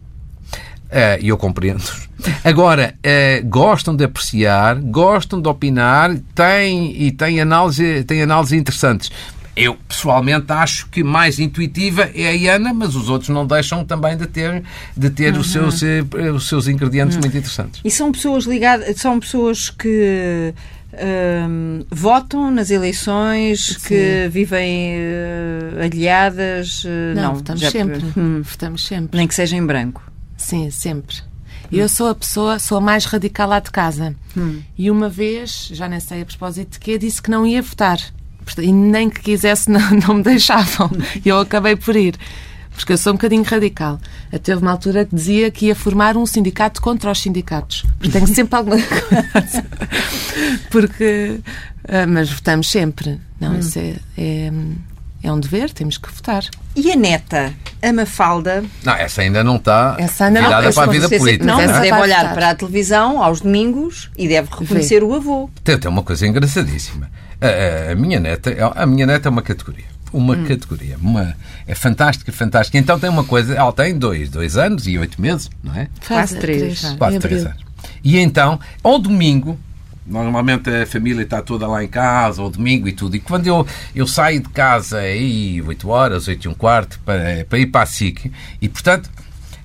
[0.90, 1.84] Uh, e eu compreendo.
[2.42, 9.12] Agora, uh, gostam de apreciar, gostam de opinar, têm, e têm análise, têm análises interessantes.
[9.58, 14.16] Eu, pessoalmente, acho que mais intuitiva é a Iana, mas os outros não deixam também
[14.16, 14.64] de ter,
[14.96, 15.42] de ter uhum.
[15.42, 16.02] os, seus, eh,
[16.34, 17.22] os seus ingredientes uhum.
[17.22, 17.82] muito interessantes.
[17.84, 20.54] E são pessoas ligadas, são pessoas que
[20.94, 23.88] Uh, votam nas eleições, Sim.
[23.88, 26.84] que vivem uh, aliadas.
[26.84, 27.72] Uh, não, não, votamos já...
[27.72, 28.04] sempre.
[28.16, 28.42] Hum.
[28.44, 29.18] Votamos sempre.
[29.18, 30.04] Nem que seja em branco.
[30.38, 31.16] Sim, sempre.
[31.18, 31.68] Hum.
[31.72, 34.16] Eu sou a pessoa, sou a mais radical lá de casa.
[34.38, 34.62] Hum.
[34.78, 38.00] E uma vez, já nem sei a propósito de quê, disse que não ia votar.
[38.58, 40.92] E nem que quisesse, não, não me deixavam.
[41.26, 42.16] E eu acabei por ir
[42.76, 44.00] porque eu sou um bocadinho radical.
[44.32, 47.86] Até houve uma altura que dizia que ia formar um sindicato contra os sindicatos.
[47.98, 49.66] Porque tenho sempre alguma coisa.
[50.70, 51.40] porque.
[51.84, 53.20] Uh, mas votamos sempre.
[53.40, 53.60] Não, hum.
[53.60, 54.52] isso é, é,
[55.22, 56.46] é, um dever, temos que votar.
[56.76, 58.64] E a neta, a Mafalda?
[58.84, 61.46] Não, essa ainda não está essa ainda virada não, para a vida política.
[61.46, 61.82] Não, mas é?
[61.82, 65.06] deve olhar para a televisão aos domingos e deve reconhecer Vê.
[65.06, 65.50] o avô.
[65.64, 67.12] Tem, tem uma coisa engraçadíssima.
[67.42, 70.46] A, a, a, minha neta, a minha neta é uma categoria uma hum.
[70.46, 70.98] categoria.
[71.02, 71.36] Uma,
[71.68, 72.78] é fantástica, fantástica.
[72.78, 75.88] Então tem uma coisa, ela tem dois, dois anos e oito meses, não é?
[76.08, 76.96] Quase três.
[76.98, 77.64] Quase três anos.
[78.04, 79.60] E então, ao domingo,
[80.06, 83.16] Normalmente a família está toda lá em casa, ao domingo e tudo.
[83.16, 87.46] E quando eu, eu saio de casa aí 8 horas, 8 e um quarto, para,
[87.48, 88.30] para ir para a SIC,
[88.62, 89.10] e portanto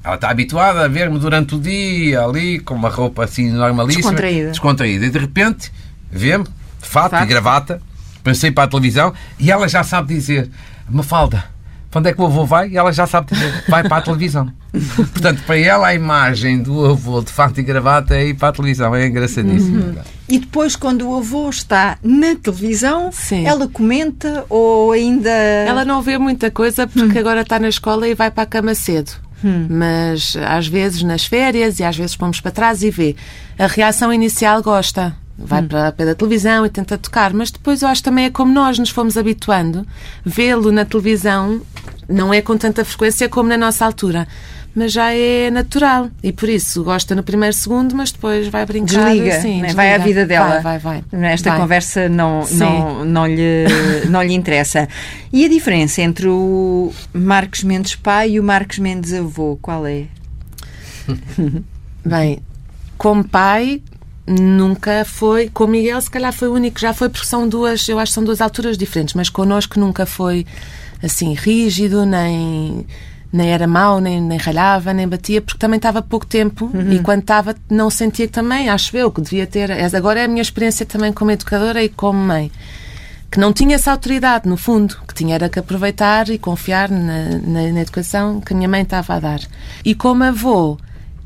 [0.02, 4.02] ela está habituada a ver-me durante o dia ali, com uma roupa assim normalíssima.
[4.02, 4.50] Descontraída.
[4.50, 5.06] Descontraída.
[5.06, 5.72] E de repente
[6.10, 6.50] vê-me, de
[6.88, 7.82] fato, fato e gravata,
[8.28, 10.50] Pensei para a televisão e ela já sabe dizer:
[10.86, 11.46] Mafalda,
[11.90, 12.68] para onde é que o avô vai?
[12.68, 14.52] E ela já sabe dizer: vai para a televisão.
[14.94, 18.52] Portanto, para ela a imagem do avô de fato e gravata é ir para a
[18.52, 18.94] televisão.
[18.94, 19.82] É engraçadíssimo.
[19.82, 19.94] Uhum.
[20.28, 23.46] E depois, quando o avô está na televisão, Sim.
[23.46, 25.30] ela comenta ou ainda.
[25.30, 27.20] Ela não vê muita coisa porque hum.
[27.20, 29.12] agora está na escola e vai para a cama cedo.
[29.42, 29.68] Hum.
[29.70, 33.16] Mas às vezes nas férias e às vezes vamos para trás e vê.
[33.58, 35.68] A reação inicial gosta vai hum.
[35.68, 38.52] para a pé da televisão e tenta tocar, mas depois eu acho também é como
[38.52, 39.86] nós nos fomos habituando,
[40.24, 41.60] vê-lo na televisão
[42.08, 44.26] não é com tanta frequência como na nossa altura,
[44.74, 49.04] mas já é natural e por isso gosta no primeiro segundo, mas depois vai brincar.
[49.04, 49.74] Desliga, assim, desliga.
[49.74, 50.60] vai à vida dela.
[50.60, 51.32] Vai, vai, vai.
[51.32, 51.60] Esta vai.
[51.60, 53.64] conversa não, não, não, lhe,
[54.08, 54.88] não lhe interessa.
[55.32, 60.04] E a diferença entre o Marcos Mendes pai e o Marcos Mendes avô, qual é?
[62.04, 62.40] Bem,
[62.96, 63.82] como pai,
[64.28, 65.48] nunca foi.
[65.48, 68.10] Com o Miguel, se calhar foi o único, já foi, porque são duas, eu acho
[68.10, 70.46] que são duas alturas diferentes, mas connosco nunca foi
[71.02, 72.86] assim rígido, nem
[73.30, 76.92] nem era mau, nem, nem ralhava, nem batia, porque também estava pouco tempo uhum.
[76.92, 79.70] e quando estava não sentia que também, acho eu, que devia ter.
[79.94, 82.50] Agora é a minha experiência também como educadora e como mãe.
[83.30, 87.38] Que não tinha essa autoridade, no fundo, que tinha era que aproveitar e confiar na,
[87.44, 89.40] na, na educação que a minha mãe estava a dar.
[89.84, 90.78] E como avô,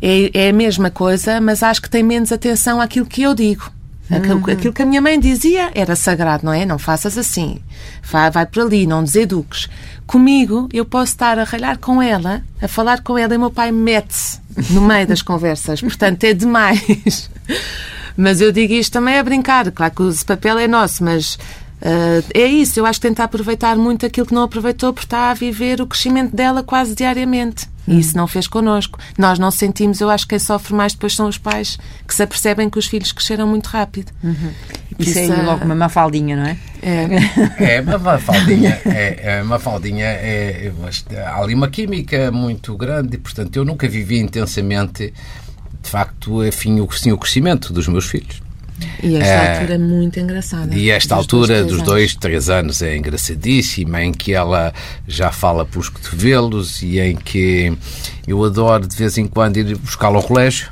[0.03, 3.71] é, é a mesma coisa, mas acho que tem menos atenção àquilo que eu digo.
[4.11, 4.53] Uhum.
[4.53, 6.67] Aquilo que a minha mãe dizia era sagrado, não é?
[6.67, 7.61] Não faças assim.
[8.03, 9.71] Vai, vai por ali, não deseduques.
[10.07, 13.51] Comigo, eu posso estar a ralhar com ela, a falar com ela, e o meu
[13.51, 14.39] pai mete-se
[14.71, 15.81] no meio das conversas.
[15.81, 17.31] Portanto, é demais.
[18.17, 19.71] Mas eu digo isto também a brincar.
[19.71, 21.39] Claro que o papel é nosso, mas
[21.83, 25.31] Uh, é isso, eu acho que tentar aproveitar muito aquilo que não aproveitou porque está
[25.31, 27.67] a viver o crescimento dela quase diariamente.
[27.89, 28.97] E isso não fez connosco.
[29.19, 32.23] Nós não sentimos, eu acho que quem sofre mais depois são os pais que se
[32.23, 34.13] apercebem que os filhos cresceram muito rápido.
[34.23, 34.53] Uhum.
[34.97, 36.57] Isso, isso é logo uma mafaldinha, não é?
[36.81, 38.81] É, é uma mafaldinha.
[38.85, 40.07] É, é uma faldinha.
[40.07, 40.73] É,
[41.27, 45.13] há ali uma química muito grande e, portanto, eu nunca vivi intensamente,
[45.83, 48.41] de facto, enfim, o, sim, o crescimento dos meus filhos.
[49.03, 50.75] E esta é, altura é muito engraçada.
[50.75, 54.73] E esta altura dois, dos dois, três anos é engraçadíssima, em que ela
[55.07, 57.73] já fala pelos cotovelos e em que
[58.27, 60.71] eu adoro de vez em quando ir buscá-la ao colégio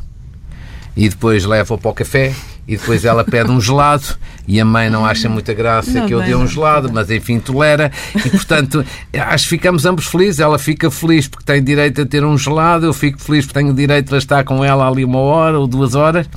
[0.96, 2.34] e depois levo-a para o café
[2.70, 4.04] e depois ela pede um gelado
[4.46, 7.40] e a mãe não acha muita graça não, que eu dê um gelado, mas enfim,
[7.40, 10.38] tolera e portanto acho que ficamos ambos felizes.
[10.38, 13.74] Ela fica feliz porque tem direito a ter um gelado, eu fico feliz porque tenho
[13.74, 16.30] direito a estar com ela ali uma hora ou duas horas.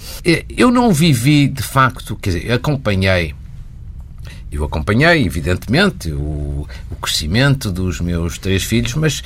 [0.50, 3.36] Eu não vivi de facto, quer dizer, acompanhei
[4.52, 9.24] eu acompanhei, evidentemente, o, o crescimento dos meus três filhos, mas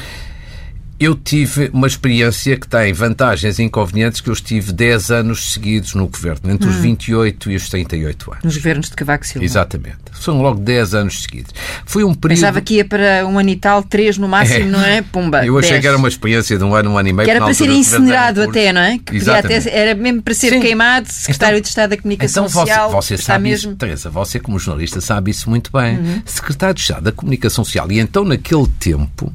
[0.99, 5.93] eu tive uma experiência que tem vantagens e inconvenientes que eu estive 10 anos seguidos
[5.93, 6.71] no governo, entre hum.
[6.71, 8.43] os 28 e os 38 anos.
[8.43, 9.45] Nos governos de Cavaco Silva.
[9.45, 9.97] Exatamente.
[10.19, 11.53] São logo 10 anos seguidos.
[11.85, 12.39] Foi um período...
[12.39, 14.65] Pensava que ia para um ano e tal, 3 no máximo, é.
[14.65, 15.01] não é?
[15.03, 15.81] Pumba, Eu achei 10.
[15.81, 17.25] que era uma experiência de um ano, um ano e meio.
[17.25, 18.97] Que era para ser incinerado até, não é?
[18.97, 19.67] Que Exatamente.
[19.67, 20.59] Até, era mesmo para ser Sim.
[20.61, 22.91] queimado, secretário então, de Estado da Comunicação então Social.
[22.91, 23.71] Você, você sabe mesmo...
[23.71, 25.97] isso, Teresa, você como jornalista sabe isso muito bem.
[25.97, 26.21] Uhum.
[26.25, 27.91] Secretário de Estado da Comunicação Social.
[27.91, 29.31] E então, naquele tempo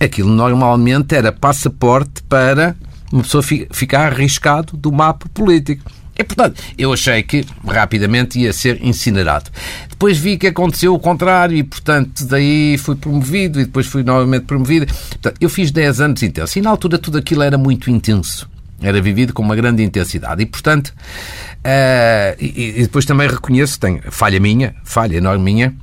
[0.00, 2.76] aquilo normalmente era passaporte para
[3.12, 5.90] uma pessoa ficar arriscado do mapa político.
[6.18, 9.50] E, portanto, eu achei que rapidamente ia ser incinerado.
[9.90, 14.44] Depois vi que aconteceu o contrário e, portanto, daí fui promovido e depois fui novamente
[14.44, 14.86] promovido.
[14.86, 18.48] Portanto, eu fiz 10 anos intensos e, na altura, tudo aquilo era muito intenso.
[18.80, 24.00] Era vivido com uma grande intensidade e, portanto, uh, e, e, depois também reconheço, tem
[24.10, 25.74] falha minha, falha enorme minha,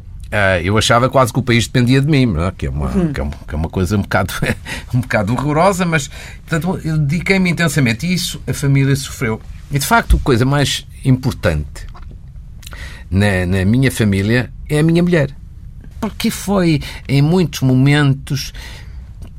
[0.64, 2.52] eu achava quase que o país dependia de mim, é?
[2.58, 3.14] que, é uma, uhum.
[3.14, 4.34] que, é uma, que, é uma, coisa um bocado,
[4.94, 6.10] um bocado horrorosa, mas
[6.48, 9.40] portanto, eu dediquei-me intensamente e isso a família sofreu.
[9.72, 11.88] E de facto, a coisa mais importante
[13.10, 15.30] na, na minha família é a minha mulher.
[16.00, 18.54] Porque foi em muitos momentos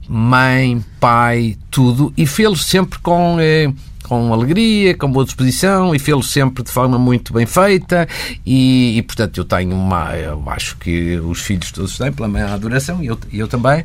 [0.09, 3.37] mãe, pai, tudo, e fê-lo sempre com.
[3.41, 3.73] Eh,
[4.05, 8.07] com alegria, com boa disposição e fê-lo sempre de forma muito bem feita
[8.45, 12.53] e, e, portanto eu tenho uma, eu acho que os filhos todos têm pela minha
[12.53, 13.85] adoração e eu, eu também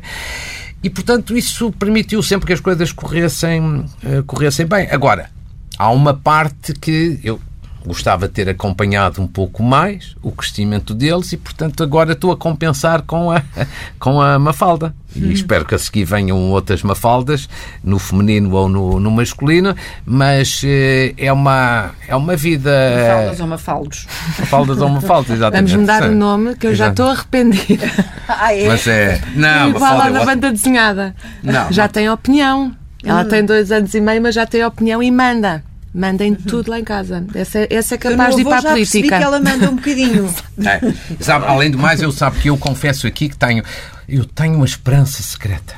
[0.82, 4.88] e portanto isso permitiu sempre que as coisas corressem, uh, corressem bem.
[4.90, 5.30] Agora,
[5.78, 7.40] há uma parte que eu
[7.84, 12.36] gostava de ter acompanhado um pouco mais o crescimento deles e, portanto, agora estou a
[12.36, 13.42] compensar com a,
[13.98, 14.94] com a Mafalda.
[15.14, 15.32] E uhum.
[15.32, 17.48] espero que a seguir venham outras Mafaldas,
[17.82, 22.70] no feminino ou no, no masculino, mas eh, é, uma, é uma vida.
[22.70, 24.06] Mafaldas ou Mafaldos.
[24.38, 25.72] Mafaldas ou Mafaldos, exatamente.
[25.72, 27.90] Vamos mudar o nome, que eu já estou arrependida.
[28.28, 28.68] ah, é?
[28.68, 29.20] Mas é.
[29.34, 31.14] Não, Igual lá na banda desenhada.
[31.42, 31.72] Não.
[31.72, 32.76] Já tem opinião.
[33.02, 33.28] Ela hum.
[33.28, 35.64] tem dois anos e meio, mas já tem opinião e manda.
[35.92, 37.26] Mandem tudo lá em casa.
[37.34, 39.18] Essa, essa é capaz de ir para a política.
[39.18, 40.32] que ela manda um bocadinho.
[40.64, 40.80] é.
[41.22, 43.64] sabe, além do mais, eu sabe que eu confesso aqui que tenho,
[44.08, 45.74] eu tenho uma esperança secreta.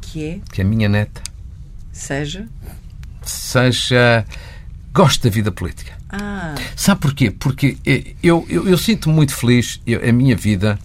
[0.00, 0.38] Que é?
[0.52, 1.22] Que a minha neta
[1.92, 2.46] seja
[3.22, 4.24] seja
[4.92, 5.92] gosta da vida política.
[6.08, 6.54] Ah.
[6.76, 7.30] Sabe porquê?
[7.30, 7.76] Porque
[8.22, 10.78] eu, eu, eu sinto muito feliz eu, a minha vida.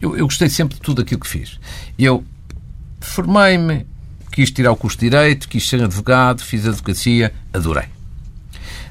[0.00, 1.58] Eu, eu gostei sempre de tudo aquilo que fiz.
[1.98, 2.24] Eu
[3.00, 3.86] formei-me,
[4.32, 7.84] quis tirar o curso de Direito, quis ser advogado, fiz advocacia, adorei.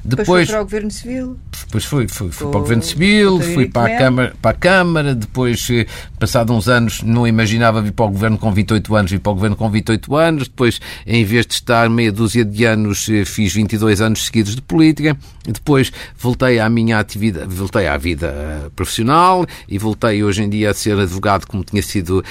[0.04, 1.38] Depois, Depois foi para o Governo Civil?
[1.66, 5.14] Depois fui, fui, fui para o Governo Civil, fui para a, Câmara, para a Câmara,
[5.14, 5.86] depois, eh,
[6.18, 9.34] passado uns anos, não imaginava vir para o Governo com 28 anos, vim para o
[9.34, 13.54] Governo com 28 anos, depois, em vez de estar meia dúzia de anos, eh, fiz
[13.54, 19.78] 22 anos seguidos de política, depois voltei à minha atividade, voltei à vida profissional e
[19.78, 22.24] voltei hoje em dia a ser advogado como tinha sido,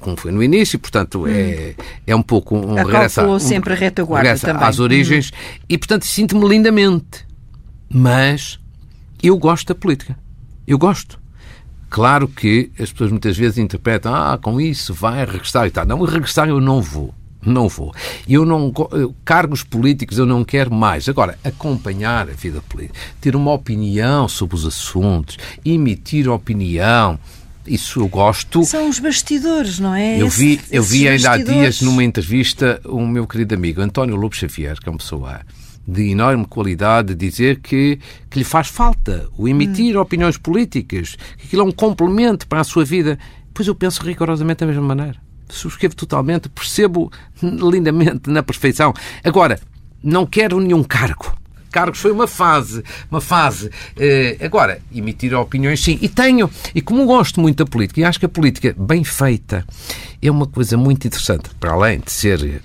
[0.00, 1.28] como foi no início, portanto, hum.
[1.28, 1.74] é,
[2.06, 4.62] é um pouco um regresso, um, sempre a retaguarda também.
[4.62, 5.60] às origens hum.
[5.68, 7.26] e, portanto, sinto-me lindamente.
[7.90, 8.58] Mas
[9.22, 10.18] eu gosto da política.
[10.66, 11.18] Eu gosto.
[11.90, 15.86] Claro que as pessoas muitas vezes interpretam, ah, com isso vai regressar e tal.
[15.86, 17.14] Não, regressar eu não vou.
[17.40, 17.94] Não vou.
[18.28, 18.72] Eu não
[19.24, 21.08] cargos políticos eu não quero mais.
[21.08, 27.18] Agora, acompanhar a vida política, ter uma opinião sobre os assuntos, emitir opinião,
[27.66, 28.64] isso eu gosto.
[28.64, 30.20] São os bastidores, não é?
[30.20, 34.34] Eu vi, eu vi ainda há dias numa entrevista o meu querido amigo António Lobo
[34.34, 35.40] Xavier, que é uma pessoa
[35.88, 37.98] de enorme qualidade dizer que,
[38.28, 40.00] que lhe faz falta o emitir hum.
[40.00, 43.18] opiniões políticas, que aquilo é um complemento para a sua vida.
[43.54, 45.16] Pois eu penso rigorosamente da mesma maneira.
[45.48, 47.10] Subscrevo totalmente, percebo
[47.42, 48.92] lindamente, na perfeição.
[49.24, 49.58] Agora,
[50.02, 51.34] não quero nenhum cargo.
[51.70, 53.70] Cargos foi uma fase, uma fase.
[53.96, 55.98] Eh, agora, emitir opiniões, sim.
[56.00, 59.66] E tenho, e como gosto muito da política, e acho que a política bem feita
[60.20, 62.62] é uma coisa muito interessante, para além de ser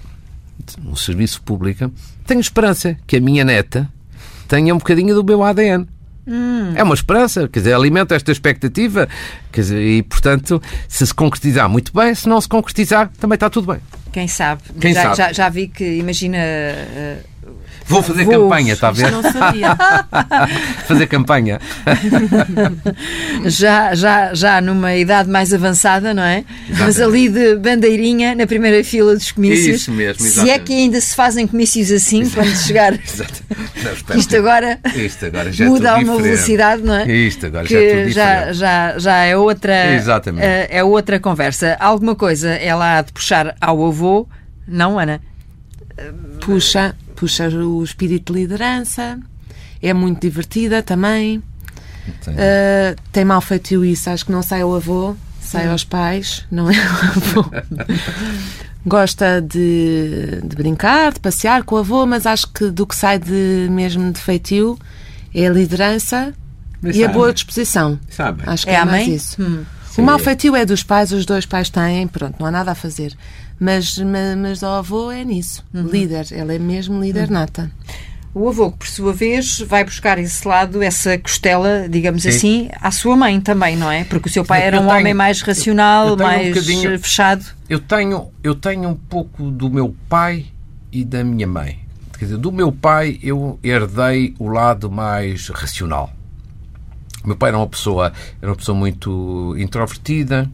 [0.85, 1.91] um serviço público,
[2.23, 3.89] tenho esperança que a minha neta
[4.47, 5.87] tenha um bocadinho do meu ADN.
[6.25, 6.73] Hum.
[6.75, 9.09] É uma esperança, quer dizer, alimenta esta expectativa
[9.51, 13.73] dizer, e, portanto, se se concretizar, muito bem, se não se concretizar, também está tudo
[13.73, 13.81] bem.
[14.11, 14.61] Quem sabe?
[14.79, 15.17] Quem já, sabe?
[15.17, 16.37] Já, já vi que, imagina.
[16.37, 17.32] Uh
[17.93, 18.33] Vou fazer Vou.
[18.33, 19.11] campanha, está a ver?
[19.11, 19.77] Não sabia.
[20.87, 21.59] fazer campanha.
[23.45, 26.43] já, já, já numa idade mais avançada, não é?
[26.67, 26.79] Exatamente.
[26.79, 29.81] Mas ali de bandeirinha na primeira fila dos comícios.
[29.81, 30.49] Isso mesmo, exatamente.
[30.49, 32.35] Se é que ainda se fazem comícios assim, Exato.
[32.35, 32.93] quando chegar.
[32.93, 33.43] Exato.
[34.09, 37.11] Não, isto agora, Isto agora já é muda a uma velocidade, não é?
[37.11, 39.93] Isto agora já é tudo já, já, já é outra.
[39.93, 40.45] Exatamente.
[40.45, 41.77] É, é outra conversa.
[41.79, 44.27] Alguma coisa ela há de puxar ao avô,
[44.67, 45.21] não, Ana?
[46.41, 49.17] Puxa puxa o espírito de liderança,
[49.81, 51.37] é muito divertida também.
[52.27, 56.69] Uh, tem mal feitio isso, acho que não sai ao avô, sai aos pais, não
[56.69, 57.45] é ao avô.
[58.85, 63.17] Gosta de, de, brincar, de passear com o avô, mas acho que do que sai
[63.17, 64.77] de, mesmo de feitio
[65.33, 66.33] é a liderança
[66.81, 67.09] mas e sabe.
[67.09, 67.97] a boa disposição.
[68.09, 68.43] Sabe.
[68.45, 69.15] Acho que é, é mais mãe?
[69.15, 69.41] isso.
[69.41, 69.63] Hum.
[69.97, 72.75] O mal feitio é dos pais, os dois pais têm, pronto, não há nada a
[72.75, 73.15] fazer.
[73.63, 75.83] Mas, mas, mas o avô é nisso, uhum.
[75.83, 77.33] líder, ele é mesmo líder uhum.
[77.33, 77.71] nata.
[78.33, 82.29] O avô, por sua vez, vai buscar esse lado, essa costela, digamos Sim.
[82.29, 84.03] assim, à sua mãe também, não é?
[84.03, 87.45] Porque o seu pai era um tenho, homem mais racional, mais um fechado.
[87.69, 90.47] Eu tenho, eu tenho um pouco do meu pai
[90.91, 91.79] e da minha mãe.
[92.19, 96.11] Quer dizer, do meu pai eu herdei o lado mais racional.
[97.23, 100.51] O meu pai era uma pessoa, era uma pessoa muito introvertida,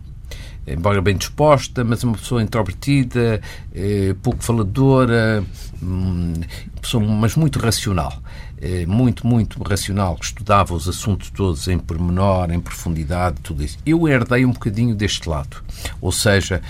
[0.67, 3.41] embora bem disposta, mas uma pessoa introvertida,
[3.73, 5.43] eh, pouco faladora,
[5.81, 6.33] hum,
[6.81, 8.21] pessoa, mas muito racional.
[8.61, 13.77] Eh, muito, muito racional, que estudava os assuntos todos em pormenor, em profundidade, tudo isso.
[13.85, 15.63] Eu herdei um bocadinho deste lado.
[16.01, 16.61] Ou seja,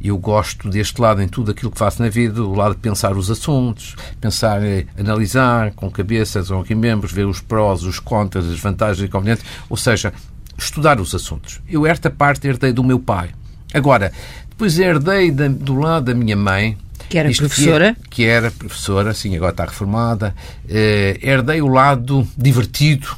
[0.00, 3.16] eu gosto deste lado em tudo aquilo que faço na vida, o lado de pensar
[3.16, 8.44] os assuntos, pensar, eh, analisar com cabeças ou aqui membros, ver os prós, os contras,
[8.44, 10.12] as vantagens e inconvenientes, ou seja,
[10.58, 11.60] estudar os assuntos.
[11.66, 13.30] Eu esta parte herdei do meu pai.
[13.72, 14.12] Agora,
[14.48, 16.76] depois herdei da, do lado da minha mãe,
[17.08, 17.96] que era professora?
[18.02, 20.34] Que, que, era professora, sim, agora está reformada.
[20.68, 23.16] Eh, herdei o lado divertido,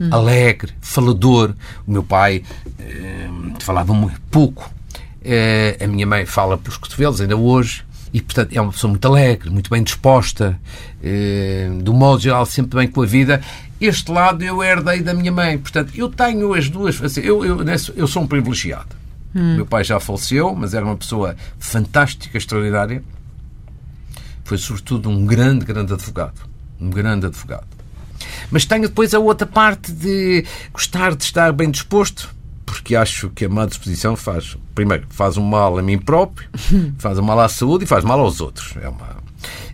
[0.00, 0.08] hum.
[0.12, 1.54] alegre, falador.
[1.86, 2.44] O meu pai
[2.78, 4.70] eh, falava muito pouco.
[5.24, 7.84] Eh, a minha mãe fala pelos cotovelos, ainda hoje.
[8.12, 10.60] E, portanto, é uma pessoa muito alegre, muito bem disposta,
[11.02, 13.40] eh, do modo geral, sempre bem com a vida.
[13.80, 15.58] Este lado eu herdei da minha mãe.
[15.58, 17.02] Portanto, eu tenho as duas.
[17.02, 17.56] Assim, eu, eu,
[17.96, 19.01] eu sou um privilegiado
[19.34, 19.56] Hum.
[19.56, 23.02] Meu pai já faleceu, mas era uma pessoa fantástica, extraordinária.
[24.44, 26.40] Foi, sobretudo, um grande, grande advogado.
[26.80, 27.66] Um grande advogado.
[28.50, 32.34] Mas tenho depois a outra parte de gostar de estar bem disposto,
[32.66, 36.48] porque acho que a má disposição faz, primeiro, faz um mal a mim próprio,
[36.98, 38.74] faz um mal à saúde e faz mal aos outros.
[38.80, 39.21] É uma,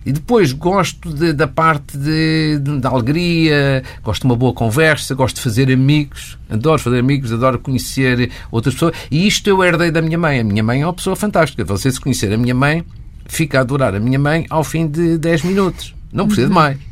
[0.08, 5.14] e depois gosto de, da parte de, de, da alegria, gosto de uma boa conversa,
[5.14, 8.96] gosto de fazer amigos, adoro fazer amigos, adoro conhecer outras pessoas.
[9.10, 10.40] E isto eu herdei da minha mãe.
[10.40, 11.62] A minha mãe é uma pessoa fantástica.
[11.62, 12.82] Você se conhecer a minha mãe,
[13.26, 15.94] fica a adorar a minha mãe ao fim de 10 minutos.
[16.10, 16.58] Não precisa de uhum.
[16.58, 16.87] mais.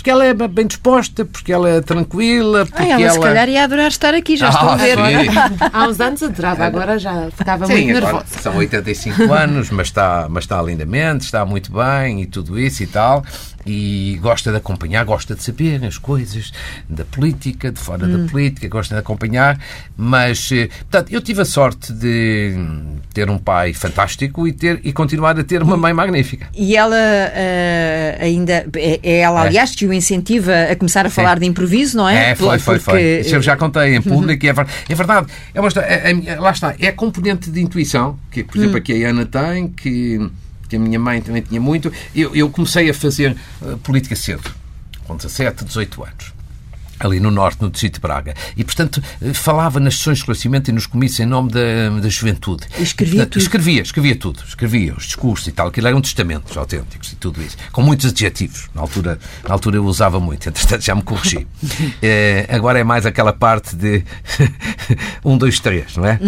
[0.00, 3.12] Porque ela é bem disposta, porque ela é tranquila, porque ah, ela, ela...
[3.12, 4.96] se calhar ia adorar estar aqui, já Ah, estou a ver.
[4.96, 5.28] sim.
[5.72, 8.38] Há uns anos adorava, agora já ficava Sim, muito agora nervosa.
[8.40, 12.86] são 85 anos, mas está, mas está lindamente, está muito bem e tudo isso e
[12.86, 13.22] tal.
[13.66, 16.50] E gosta de acompanhar, gosta de saber as coisas
[16.88, 18.24] da política, de fora Hum.
[18.26, 19.60] da política, gosta de acompanhar.
[19.96, 22.54] Mas, eh, portanto, eu tive a sorte de
[23.12, 26.48] ter um pai fantástico e, ter, e continuar a ter uma mãe magnífica.
[26.54, 28.66] E ela eh, ainda.
[28.76, 29.48] É, é ela, É.
[29.48, 32.30] aliás, que o incentiva a começar a falar de improviso, não é?
[32.30, 32.94] É, foi, foi, foi.
[32.94, 34.76] Porque- Isso eu já contei em público e é verdade.
[34.88, 35.26] É verdade.
[35.54, 36.74] É uma é- é- lá está.
[36.78, 40.30] É a componente de intuição, que, por exemplo, aqui a Ana tem, que,
[40.70, 41.92] que a minha mãe também tinha muito.
[42.14, 44.50] Eu, eu comecei a fazer eh, política cedo,
[45.04, 46.40] com 17, 18 anos.
[47.00, 48.34] Ali no norte, no distrito de Braga.
[48.54, 52.08] E, portanto, eh, falava nas sessões de esclarecimento e nos comícios em nome da, da
[52.10, 52.66] juventude.
[52.78, 53.42] E escrevia Portanto, tudo.
[53.42, 54.42] Escrevia, escrevia tudo.
[54.46, 55.68] Escrevia os discursos e tal.
[55.68, 57.56] Aquilo eram testamentos autênticos e tudo isso.
[57.72, 58.68] Com muitos adjetivos.
[58.74, 60.46] Na altura, na altura eu usava muito.
[60.48, 61.46] Entretanto, já me corrigi.
[62.02, 64.04] Eh, agora é mais aquela parte de
[65.24, 66.18] um, dois, três, não é?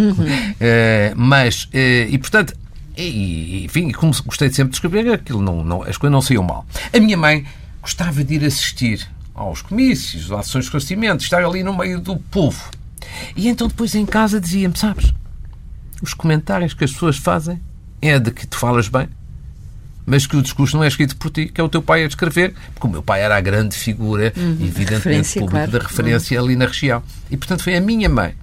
[0.61, 2.55] Eh, mas, eh, e portanto,
[2.97, 6.67] e, enfim, como gostei sempre de escrever, aquilo não, não, as coisas não saíam mal.
[6.93, 7.47] A minha mãe
[7.81, 12.17] gostava de ir assistir aos comícios, às ações de esclarecimento, estar ali no meio do
[12.17, 12.71] povo.
[13.37, 15.13] E então depois em casa dizia-me, sabes,
[16.03, 17.61] os comentários que as pessoas fazem
[18.01, 19.09] é de que tu falas bem,
[20.05, 22.07] mas que o discurso não é escrito por ti, que é o teu pai a
[22.07, 25.71] escrever, porque o meu pai era a grande figura, evidentemente, referência, público claro.
[25.71, 27.03] da referência ali na região.
[27.31, 28.35] E, portanto, foi a minha mãe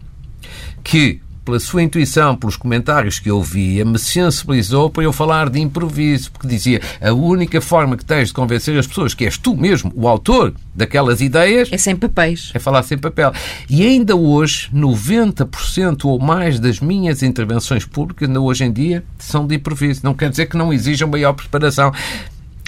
[0.84, 5.60] que, pela sua intuição, pelos comentários que eu via, me sensibilizou para eu falar de
[5.60, 9.58] improviso, porque dizia a única forma que tens de convencer as pessoas que és tu
[9.58, 12.52] mesmo o autor daquelas ideias É sem papéis.
[12.54, 13.34] é falar sem papel.
[13.68, 19.48] E ainda hoje, 90% ou mais das minhas intervenções públicas, ainda hoje em dia, são
[19.48, 20.02] de improviso.
[20.04, 21.92] Não quer dizer que não exijam maior preparação.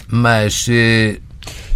[0.08, 1.20] Mas eh,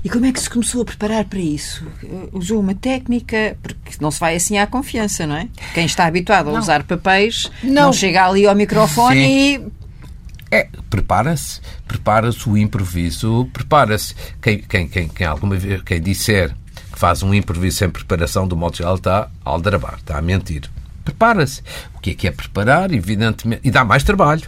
[0.06, 1.84] E como é que se começou a preparar para isso?
[2.04, 5.48] Eh, Usou uma técnica, porque não se vai assim à confiança, não é?
[5.74, 7.94] Quem está habituado a usar papéis não, Não.
[7.94, 9.28] chega ali ao microfone Sim.
[9.72, 10.56] e.
[10.56, 14.14] É, prepara-se, prepara-se o improviso, prepara-se.
[14.40, 16.54] Quem, quem, quem, quem alguma vez, quem disser
[16.94, 20.70] que faz um improviso sem preparação, do modo geral, está a aldrabar, está a mentir.
[21.04, 21.64] Prepara-se.
[21.96, 22.94] O que é que é preparar?
[22.94, 23.62] Evidentemente.
[23.64, 24.44] E dá mais trabalho.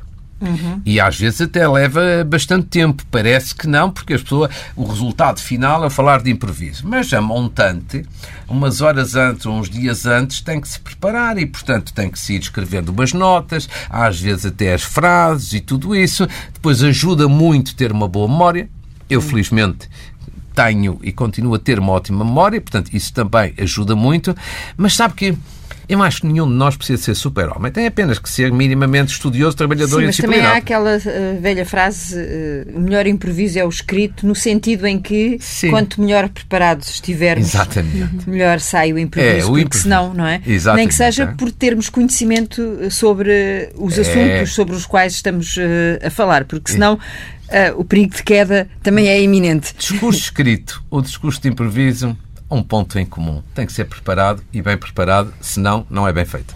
[0.86, 3.04] E às vezes até leva bastante tempo.
[3.10, 6.88] Parece que não, porque as pessoas, o resultado final é falar de improviso.
[6.88, 8.06] Mas a montante,
[8.48, 12.20] umas horas antes ou uns dias antes, tem que se preparar e, portanto, tem que
[12.20, 16.28] se ir escrevendo umas notas, às vezes até as frases e tudo isso.
[16.54, 18.70] Depois ajuda muito ter uma boa memória.
[19.10, 19.90] Eu, felizmente,
[20.54, 24.36] tenho e continuo a ter uma ótima memória, portanto, isso também ajuda muito.
[24.76, 25.38] Mas sabe que
[25.90, 27.72] eu acho que nenhum de nós precisa ser super-homem.
[27.72, 30.58] Tem apenas que ser minimamente estudioso, trabalhador Sim, e mas também há disciplinado.
[30.58, 30.96] aquela
[31.36, 35.70] eh, velha frase: eh, o melhor improviso é o escrito, no sentido em que Sim.
[35.70, 38.28] quanto melhor preparados estivermos, Exatamente.
[38.30, 39.34] melhor sai o improviso.
[39.36, 39.84] É, o porque improviso.
[39.84, 40.42] senão, não é?
[40.46, 41.28] Exatamente, Nem que seja é.
[41.28, 44.02] por termos conhecimento sobre os É.
[44.02, 47.00] assuntos sobre os quais estamos eh, a falar, porque senão
[47.50, 49.74] eh, o perigo de queda também é iminente.
[49.78, 52.18] Discurso escrito ou discurso de improviso,
[52.50, 53.42] há um ponto em comum.
[53.54, 56.56] Tem que ser preparado e bem preparado, senão não é bem feito.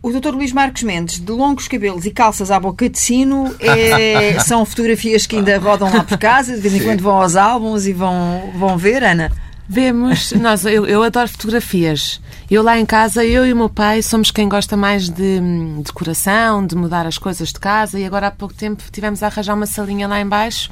[0.00, 0.30] O Dr.
[0.30, 5.26] Luís Marcos Mendes, de longos cabelos e calças à boca de sino, é- são fotografias
[5.26, 8.52] que ainda rodam lá por casa, de vez em quando vão aos álbuns e vão,
[8.56, 9.32] vão ver, Ana.
[9.68, 12.20] Vemos, nós, eu, eu adoro fotografias.
[12.50, 15.82] Eu lá em casa, eu e o meu pai somos quem gosta mais de hum,
[15.84, 19.54] decoração, de mudar as coisas de casa e agora há pouco tempo tivemos a arranjar
[19.54, 20.70] uma salinha lá em baixo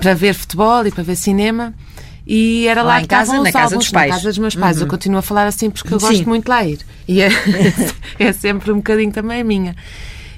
[0.00, 1.74] para ver futebol e para ver cinema.
[2.26, 4.08] E era lá, Lá em que casa, estavam na os casa álbuns, dos pais.
[4.08, 4.80] Na casa dos meus pais.
[4.80, 6.06] Eu continuo a falar assim porque eu Sim.
[6.06, 6.78] gosto muito de lá ir.
[7.08, 7.30] E é,
[8.18, 9.74] é sempre um bocadinho também minha.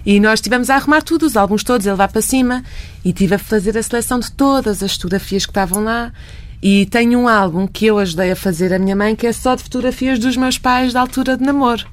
[0.05, 2.64] E nós estivemos a arrumar tudo, os álbuns todos, ele lá para cima,
[3.05, 6.12] e tive a fazer a seleção de todas as fotografias que estavam lá.
[6.61, 9.55] E tenho um álbum que eu ajudei a fazer a minha mãe, que é só
[9.55, 11.87] de fotografias dos meus pais da altura de namoro.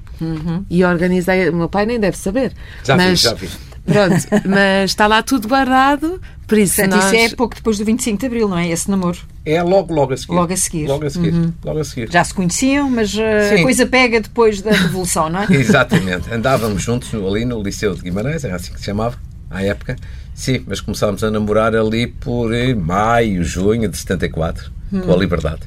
[0.68, 2.52] E organizei, o meu pai nem deve saber.
[2.84, 3.48] Já vi, mas, já vi.
[3.84, 4.14] Pronto,
[4.48, 7.12] mas está lá tudo guardado, por isso Portanto, nós...
[7.12, 8.68] isso é pouco depois do 25 de Abril, não é?
[8.68, 9.18] Esse namoro.
[9.44, 10.34] É logo, logo a seguir.
[10.34, 10.86] Logo a seguir.
[10.86, 11.54] Logo a seguir.
[11.64, 12.12] Logo a seguir.
[12.12, 13.20] Já se conheciam, mas uh,
[13.58, 15.46] a coisa pega depois da Revolução, não é?
[15.50, 16.32] Exatamente.
[16.32, 19.16] Andávamos juntos ali no Liceu de Guimarães, era assim que se chamava,
[19.48, 19.96] à época.
[20.34, 24.70] Sim, mas começámos a namorar ali por eh, maio, junho de 74,
[25.04, 25.62] com a Liberdade.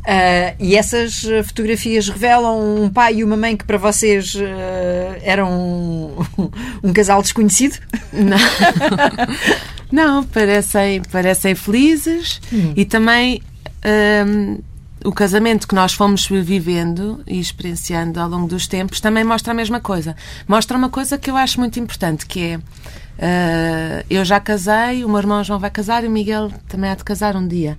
[0.00, 4.40] Uh, e essas uh, fotografias revelam um pai e uma mãe que para vocês uh,
[5.22, 6.50] eram um,
[6.88, 7.78] um casal desconhecido?
[9.92, 12.40] Não, parecem, parecem felizes
[12.74, 13.42] e também
[14.26, 14.58] hum,
[15.04, 19.54] o casamento que nós fomos vivendo e experienciando ao longo dos tempos também mostra a
[19.54, 20.16] mesma coisa.
[20.48, 22.60] Mostra uma coisa que eu acho muito importante, que é
[23.20, 26.94] ah, eu já casei, o meu irmão João vai casar e o Miguel também há
[26.94, 27.76] de casar um dia.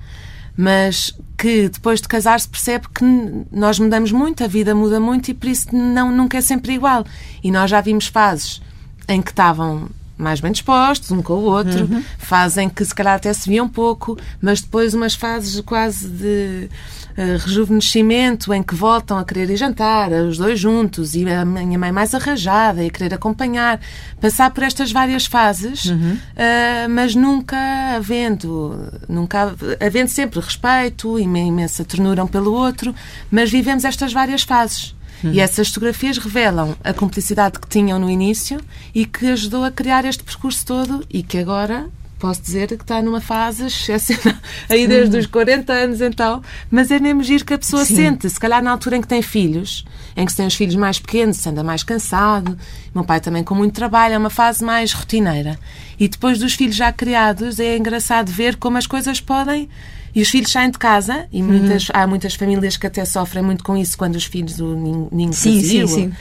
[0.62, 3.04] Mas que depois de casar se percebe que
[3.52, 7.04] nós mudamos muito, a vida muda muito e por isso não, nunca é sempre igual.
[7.44, 8.62] E nós já vimos fases
[9.08, 12.04] em que estavam mais bem dispostos um com o outro, uhum.
[12.20, 16.70] fazem que se calhar até se viam um pouco, mas depois umas fases quase de
[17.18, 21.78] uh, rejuvenescimento em que voltam a querer ir jantar, os dois juntos, e a minha
[21.78, 23.80] mãe mais arranjada e a querer acompanhar,
[24.20, 26.14] passar por estas várias fases, uhum.
[26.14, 27.58] uh, mas nunca
[27.96, 32.94] havendo, nunca havendo sempre respeito e imensa ternura um pelo outro,
[33.30, 34.96] mas vivemos estas várias fases.
[35.24, 38.60] E essas fotografias revelam a cumplicidade que tinham no início
[38.94, 41.88] e que ajudou a criar este percurso todo e que agora
[42.22, 47.00] posso dizer que está numa fase excepcional, aí desde os 40 anos então, mas é
[47.00, 47.96] mesmo giro que a pessoa Sim.
[47.96, 49.84] sente, se calhar na altura em que tem filhos,
[50.16, 52.56] em que se tem os filhos mais pequenos, se anda mais cansado,
[52.94, 55.60] meu pai também com muito trabalho, é uma fase mais rotineira.
[56.00, 59.68] E depois dos filhos já criados, é engraçado ver como as coisas podem
[60.14, 63.64] e os filhos saem de casa, e muitas, há muitas famílias que até sofrem muito
[63.64, 65.88] com isso quando os filhos do ninho sim, vazio.
[65.88, 66.14] Sim, sim.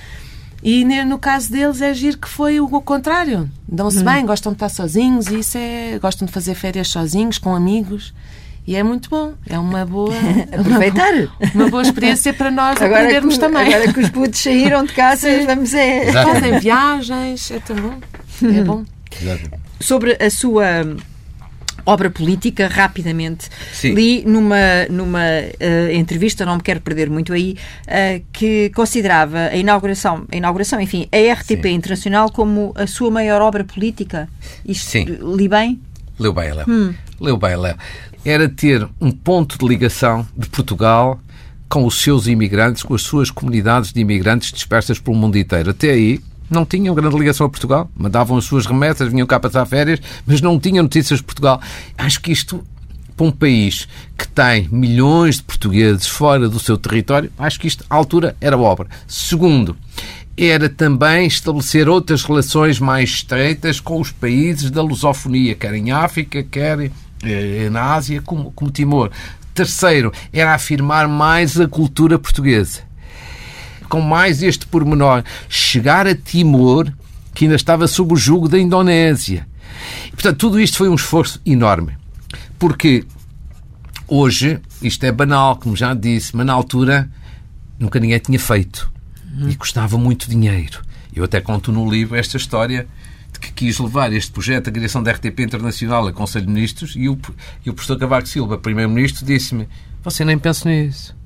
[0.62, 3.50] E no caso deles é giro que foi o contrário.
[3.66, 4.04] Dão-se hum.
[4.04, 5.98] bem, gostam de estar sozinhos e isso é.
[5.98, 8.12] gostam de fazer férias sozinhos, com amigos.
[8.66, 9.32] E é muito bom.
[9.48, 10.14] É uma boa.
[10.52, 11.12] Aproveitar.
[11.14, 13.62] Uma, uma, boa experiência para nós agora aprendermos que, também.
[13.62, 16.12] Agora que os putos saíram de casa, vamos é.
[16.12, 17.98] Fazem viagens, é tão bom.
[18.42, 18.84] É bom.
[19.80, 20.84] Sobre a sua
[21.86, 23.48] obra política, rapidamente.
[23.72, 23.94] Sim.
[23.94, 27.56] Li numa, numa uh, entrevista, não me quero perder muito aí,
[27.86, 31.74] uh, que considerava a inauguração, a inauguração, enfim, a RTP Sim.
[31.74, 34.28] Internacional como a sua maior obra política.
[34.64, 35.04] Isto Sim.
[35.36, 35.80] li bem?
[36.18, 36.66] Leu bem, Léo.
[36.68, 36.94] Hum.
[37.20, 37.76] Leu bem, Léo.
[38.24, 41.18] Era ter um ponto de ligação de Portugal
[41.70, 45.70] com os seus imigrantes, com as suas comunidades de imigrantes dispersas pelo mundo inteiro.
[45.70, 46.20] Até aí,
[46.50, 47.88] não tinham grande ligação a Portugal.
[47.96, 51.60] Mandavam as suas remessas, vinham cá passar férias, mas não tinham notícias de Portugal.
[51.96, 52.64] Acho que isto,
[53.16, 53.88] para um país
[54.18, 58.58] que tem milhões de portugueses fora do seu território, acho que isto, à altura, era
[58.58, 58.88] obra.
[59.06, 59.76] Segundo,
[60.36, 66.42] era também estabelecer outras relações mais estreitas com os países da lusofonia, quer em África,
[66.42, 66.90] quer
[67.22, 69.10] eh, na Ásia, como, como Timor.
[69.54, 72.89] Terceiro, era afirmar mais a cultura portuguesa
[73.90, 76.90] com mais este pormenor, chegar a Timor,
[77.34, 79.46] que ainda estava sob o jugo da Indonésia.
[80.12, 81.98] Portanto, tudo isto foi um esforço enorme.
[82.58, 83.04] Porque
[84.06, 87.10] hoje, isto é banal, como já disse, mas na altura
[87.78, 88.90] nunca ninguém tinha feito.
[89.48, 90.80] E custava muito dinheiro.
[91.12, 92.86] Eu até conto no livro esta história
[93.32, 96.94] de que quis levar este projeto da criação da RTP Internacional a Conselho de Ministros
[96.96, 97.18] e o,
[97.64, 99.68] e o professor Cavaco Silva, primeiro-ministro, disse-me:
[100.04, 101.16] Você nem pensa nisso.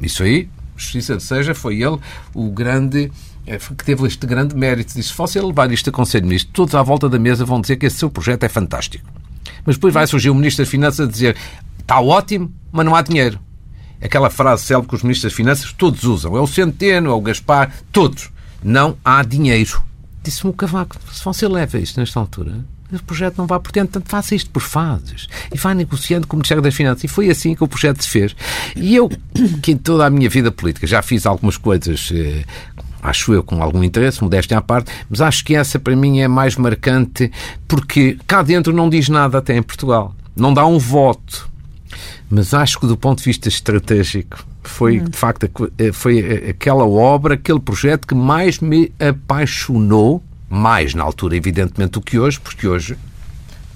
[0.00, 1.98] Isso aí Justiça seja, foi ele
[2.34, 3.10] o grande
[3.46, 4.94] eh, que teve este grande mérito.
[4.94, 7.60] Disse: se você levar isto a Conselho de Ministros, todos à volta da mesa vão
[7.60, 9.08] dizer que esse seu projeto é fantástico.
[9.64, 11.36] Mas depois vai surgir o Ministro das Finanças a dizer:
[11.78, 13.38] está ótimo, mas não há dinheiro.
[14.00, 16.36] Aquela frase célebre que os Ministros das Finanças todos usam.
[16.36, 18.30] É o Centeno, é o Gaspar, todos.
[18.62, 19.82] Não há dinheiro.
[20.22, 23.92] Disse-me o Cavaco: se você leva isto nesta altura, o projeto não vai por dentro,
[23.92, 27.04] portanto faça isto por fases e vai negociando com o Ministério das Finanças.
[27.04, 28.36] E foi assim que o projeto se fez.
[28.76, 29.10] E eu,
[29.62, 32.44] que em toda a minha vida política já fiz algumas coisas, eh,
[33.02, 36.28] acho eu, com algum interesse, modéstia à parte, mas acho que essa para mim é
[36.28, 37.30] mais marcante
[37.66, 40.14] porque cá dentro não diz nada até em Portugal.
[40.34, 41.48] Não dá um voto.
[42.28, 45.04] Mas acho que do ponto de vista estratégico foi, hum.
[45.04, 51.02] de facto, eh, foi eh, aquela obra, aquele projeto que mais me apaixonou mais na
[51.02, 52.96] altura, evidentemente, do que hoje, porque hoje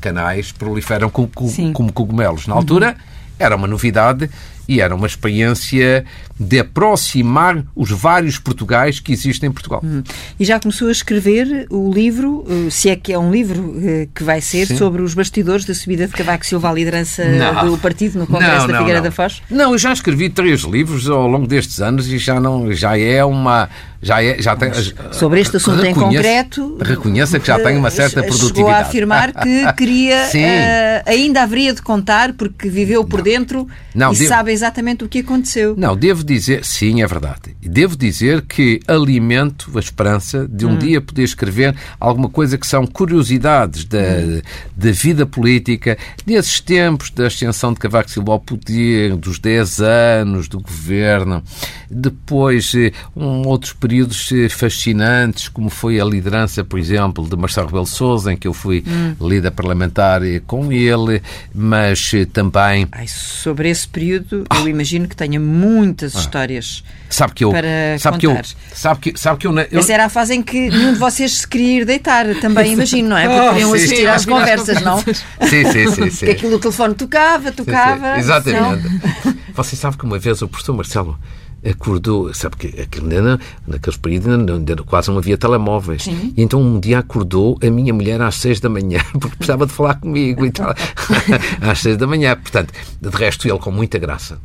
[0.00, 1.30] canais proliferam como,
[1.72, 2.46] como cogumelos.
[2.46, 3.24] Na altura uhum.
[3.38, 4.30] era uma novidade
[4.66, 6.04] e era uma experiência
[6.40, 9.82] de aproximar os vários Portugais que existem em Portugal.
[9.84, 10.02] Hum.
[10.38, 14.08] E já começou a escrever o livro, eh, se é que é um livro eh,
[14.14, 14.78] que vai ser, Sim.
[14.78, 17.70] sobre os bastidores da subida de Cavaco Silva à liderança não.
[17.70, 19.42] do partido no Congresso não, da Figueira da Foz?
[19.50, 23.22] Não, eu já escrevi três livros ao longo destes anos e já, não, já é
[23.22, 23.68] uma
[24.02, 24.70] já, é, já tem,
[25.12, 29.32] sobre este assunto em concreto reconheça que já tem uma certa produtividade chegou a afirmar
[29.32, 33.24] que queria uh, ainda haveria de contar porque viveu por não.
[33.24, 37.96] dentro não, e sabe exatamente o que aconteceu não, devo dizer, sim, é verdade devo
[37.96, 40.78] dizer que alimento a esperança de um hum.
[40.78, 44.42] dia poder escrever alguma coisa que são curiosidades da, hum.
[44.76, 50.48] da vida política nesses tempos da ascensão de Cavaco Silva ao poder dos 10 anos
[50.48, 51.42] do governo
[51.90, 57.66] depois eh, um outros períodos eh, fascinantes, como foi a liderança, por exemplo, de Marcelo
[57.66, 59.28] Rebelo Sousa, em que eu fui hum.
[59.28, 61.20] líder parlamentar eh, com ele,
[61.52, 62.86] mas também...
[62.92, 68.18] Ai, sobre esse período eu imagino que tenha muitas histórias Sabe que eu, para sabe
[68.18, 68.46] que eu, contar.
[68.72, 71.38] sabe que, sabe que eu, eu Essa era a fase em que nenhum de vocês
[71.38, 73.26] se queria ir deitar, também imagino, não é?
[73.26, 74.98] Porque Ah, queriam assistir sim, às conversas, não?
[75.00, 75.14] Sim,
[75.72, 76.10] sim, sim, sim.
[76.10, 77.64] Porque aquilo o telefone tocava, Sim, sim.
[77.64, 78.18] tocava.
[78.18, 78.88] Exatamente.
[79.54, 81.18] Você sabe que uma vez o professor Marcelo
[81.68, 86.04] acordou, sabe que aquilo ainda, naqueles períodos ainda, ainda quase não havia telemóveis.
[86.04, 86.32] Sim.
[86.36, 89.72] E então um dia acordou a minha mulher às seis da manhã, porque precisava de
[89.72, 90.74] falar comigo e tal.
[91.60, 92.36] às seis da manhã.
[92.36, 94.38] Portanto, de resto, ele com muita graça.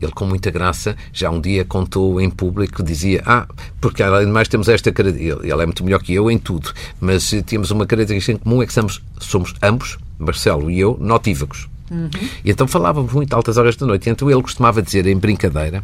[0.00, 3.46] Ele, com muita graça, já um dia contou em público, dizia, ah,
[3.80, 6.72] porque além de mais temos esta característica, ele, é muito melhor que eu em tudo,
[7.00, 10.96] mas eh, temos uma característica em comum, é que somos, somos ambos, Marcelo e eu,
[11.00, 11.68] notívagos.
[12.44, 14.08] E então falávamos muito altas horas da noite.
[14.10, 15.82] Então ele costumava dizer, em brincadeira,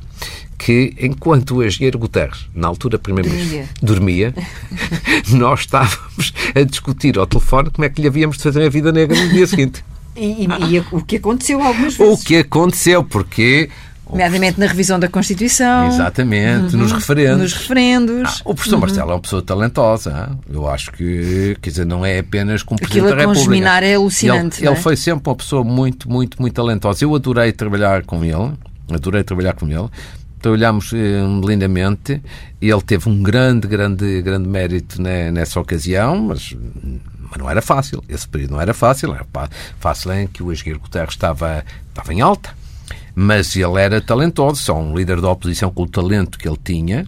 [0.58, 4.34] que enquanto o engenheiro Guterres, na altura primeiro-ministro, dormia,
[5.32, 8.92] nós estávamos a discutir ao telefone como é que lhe havíamos de fazer a vida
[8.92, 9.84] negra no dia seguinte.
[10.16, 12.24] E, e- e o que aconteceu algumas O vezes.
[12.24, 13.68] que aconteceu, porque
[14.08, 15.86] Nomeadamente na revisão da Constituição.
[15.88, 17.38] Exatamente, nos referendos.
[17.40, 18.42] Nos referendos.
[18.44, 20.28] O professor Marcelo é uma pessoa talentosa.
[20.30, 20.38] hein?
[20.52, 23.44] Eu acho que, quer dizer, não é apenas como Aquilo Presidente da República.
[23.46, 24.70] congeminar é alucinante, Ele, é?
[24.72, 27.02] ele foi sempre uma pessoa muito, muito, muito talentosa.
[27.02, 28.52] Eu adorei trabalhar com ele.
[28.92, 29.88] Adorei trabalhar com ele.
[30.44, 32.22] Trabalhámos eh, lindamente.
[32.60, 36.54] Ele teve um grande, grande, grande mérito ne- nessa ocasião, mas,
[37.30, 38.04] mas não era fácil.
[38.06, 39.14] Esse período não era fácil.
[39.14, 39.26] Era
[39.80, 42.50] fácil em que o Esgueiro Guterres estava, estava em alta.
[43.14, 47.06] Mas ele era talentoso, só um líder da oposição com o talento que ele tinha,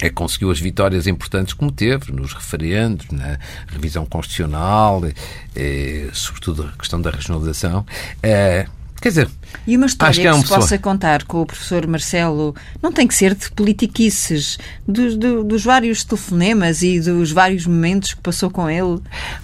[0.00, 3.36] é conseguiu as vitórias importantes como teve, nos referendos, na
[3.66, 5.02] revisão constitucional,
[5.56, 7.84] eh, sobretudo a questão da regionalização.
[8.22, 8.68] Eh,
[9.04, 9.28] quer dizer,
[9.68, 11.86] E uma história Acho que, que é uma se pessoa- possa contar com o professor
[11.86, 17.66] Marcelo não tem que ser de politiquices, dos, do- dos vários telefonemas e dos vários
[17.66, 18.98] momentos que passou com ele.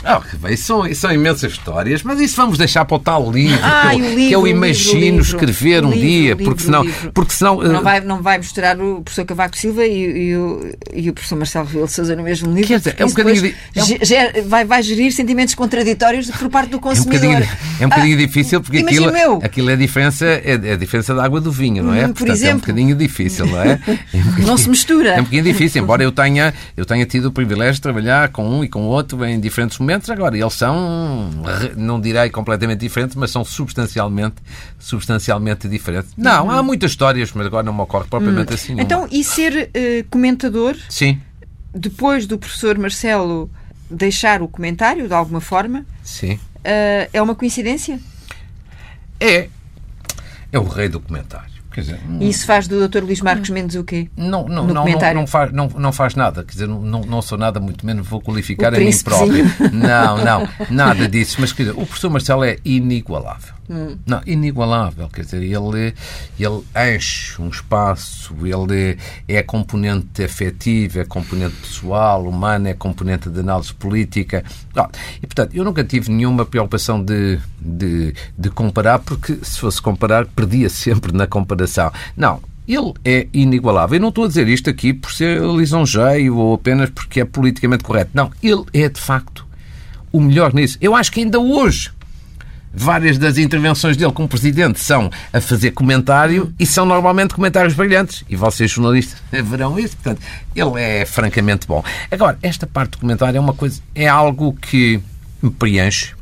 [0.04, 3.96] Ah, bem, são, são imensas histórias, mas isso vamos deixar para o tal livro, Ai,
[3.96, 5.20] que, eu, o que livro, eu livro, imagino livro.
[5.22, 7.12] escrever O um livro, dia, livro, porque senão, livro.
[7.12, 10.72] porque senão eh, Não vai, não vai misturar o professor Cavaco Silva e, e o,
[10.94, 12.66] e o professor Marcelo Rebelo de Sousa no mesmo livro.
[12.68, 16.30] Quer dizer, é um bocadinho de- é um- ge- ge- vai, vai gerir sentimentos contraditórios
[16.30, 17.20] por parte do é um consumidor.
[17.28, 19.40] bocadinho, é um bocadinho Ah, difícil porque aquilo, eu.
[19.50, 22.06] Aquilo é a diferença, é, é a diferença da água do vinho, não é?
[22.06, 22.60] Hum, por Portanto, é um exemplo.
[22.60, 23.80] bocadinho difícil, não é?
[24.12, 25.10] É um Não se mistura.
[25.10, 28.48] É um bocadinho difícil, embora eu tenha, eu tenha tido o privilégio de trabalhar com
[28.48, 30.08] um e com outro em diferentes momentos.
[30.10, 31.30] Agora, eles são,
[31.76, 34.36] não direi completamente diferentes, mas são substancialmente,
[34.78, 36.12] substancialmente diferentes.
[36.16, 38.72] Não, há muitas histórias, mas agora não me ocorre propriamente assim.
[38.74, 38.82] uma.
[38.82, 41.20] Então, e ser eh, comentador, Sim,
[41.74, 43.50] depois do professor Marcelo
[43.90, 46.38] deixar o comentário, de alguma forma, sim.
[46.64, 47.98] eh, é uma coincidência?
[49.20, 49.48] É.
[50.52, 51.50] É o rei do comentário.
[51.72, 53.04] Quer dizer, E isso faz do Dr.
[53.04, 54.08] Luís Marcos Mendes o quê?
[54.16, 55.20] Não, não, no não, comentário.
[55.20, 58.20] não, faz, não, não faz nada, quer dizer, não, não, sou nada, muito menos vou
[58.20, 59.44] qualificar O a mim próprio.
[59.72, 61.36] Não, não, nada disso.
[61.38, 63.54] Mas quer dizer, o professor Marcelo é inigualável.
[63.70, 63.96] Hum.
[64.04, 65.94] Não, inigualável, quer dizer, ele,
[66.36, 66.64] ele
[66.96, 68.98] enche um espaço, ele
[69.28, 74.42] é a componente afetiva, é componente pessoal, humana, é componente de análise política.
[74.74, 74.90] Ah,
[75.22, 80.26] E, portanto, eu nunca tive nenhuma preocupação de, de, de comparar, porque se fosse comparar,
[80.26, 81.92] perdia sempre na comparação.
[82.16, 83.98] Não, ele é inigualável.
[83.98, 87.84] Eu não estou a dizer isto aqui por ser lisonjeio ou apenas porque é politicamente
[87.84, 88.10] correto.
[88.14, 89.46] Não, ele é de facto
[90.10, 90.76] o melhor nisso.
[90.80, 91.92] Eu acho que ainda hoje
[92.72, 98.24] várias das intervenções dele como presidente são a fazer comentário e são normalmente comentários brilhantes.
[98.28, 99.96] E vocês, jornalistas, verão isso.
[99.96, 100.22] Portanto,
[100.54, 101.82] ele é francamente bom.
[102.10, 105.00] Agora, esta parte do comentário é uma coisa, é algo que
[105.42, 106.14] me preenche.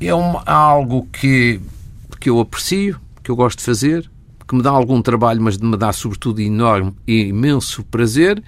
[0.00, 1.60] É uma- algo que,
[2.20, 4.08] que eu aprecio, que eu gosto de fazer,
[4.46, 8.42] que me dá algum trabalho, mas me dá sobretudo enorme e imenso prazer.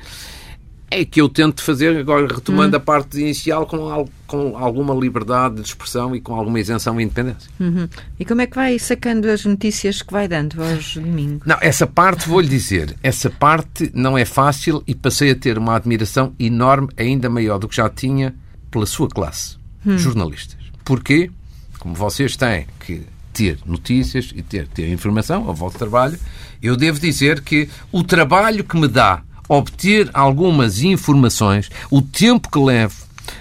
[0.92, 5.56] É que eu tento fazer, agora retomando a parte inicial, com, al- com alguma liberdade
[5.56, 7.48] de expressão e com alguma isenção e independência.
[7.60, 7.88] Uhum.
[8.18, 11.46] E como é que vai sacando as notícias que vai dando aos domingos?
[11.46, 15.76] Não, essa parte, vou-lhe dizer, essa parte não é fácil e passei a ter uma
[15.76, 18.34] admiração enorme, ainda maior do que já tinha,
[18.68, 20.58] pela sua classe, jornalistas.
[20.84, 21.30] Porquê?
[21.78, 26.18] Como vocês têm que ter notícias e ter, ter informação ao vosso trabalho,
[26.60, 32.58] eu devo dizer que o trabalho que me dá obter algumas informações, o tempo que
[32.58, 32.94] levo,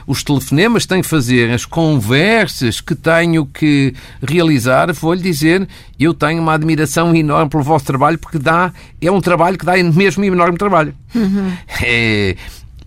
[0.08, 5.68] os telefonemas que tenho que fazer, as conversas que tenho que realizar, vou-lhe dizer,
[6.00, 9.78] eu tenho uma admiração enorme pelo vosso trabalho, porque dá, é um trabalho que dá
[9.84, 10.96] mesmo enorme trabalho.
[11.82, 12.36] É,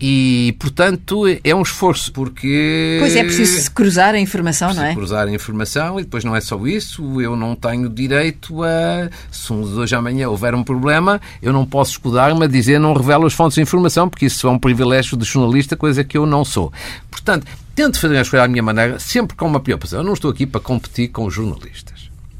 [0.05, 2.97] e, portanto, é um esforço, porque...
[2.99, 4.93] Pois é preciso se cruzar a informação, não é?
[4.93, 9.53] cruzar a informação e depois não é só isso, eu não tenho direito a, se
[9.53, 13.25] um de hoje amanhã houver um problema, eu não posso escudar-me a dizer não revelo
[13.25, 16.43] as fontes de informação, porque isso é um privilégio de jornalista, coisa que eu não
[16.43, 16.73] sou.
[17.09, 19.99] Portanto, tento fazer as coisas à minha maneira, sempre com uma preocupação.
[19.99, 21.92] Eu não estou aqui para competir com os jornalistas.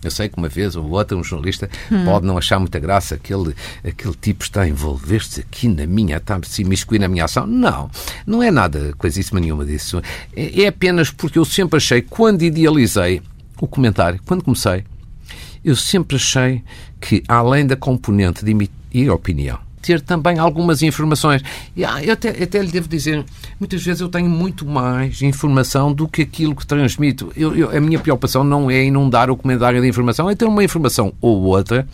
[0.08, 2.06] Eu sei que uma vez ou outra um jornalista hum.
[2.06, 6.36] pode não achar muita graça aquele, aquele tipo está a envolver-se aqui na minha, está
[6.36, 7.46] a se imiscuir na minha ação.
[7.48, 7.90] Não,
[8.26, 10.02] não é nada coisíssima nenhuma disso.
[10.36, 13.22] É, é apenas porque eu sempre achei, quando idealizei
[13.60, 14.84] o comentário, quando comecei,
[15.64, 16.62] eu sempre achei
[17.00, 21.44] que, além da componente de emitir opinião, ter também algumas informações.
[21.76, 23.24] E, ah, eu até, até lhe devo dizer,
[23.60, 27.32] muitas vezes eu tenho muito mais informação do que aquilo que transmito.
[27.36, 30.64] Eu, eu, a minha preocupação não é inundar o comentário de informação, é ter uma
[30.64, 31.88] informação ou outra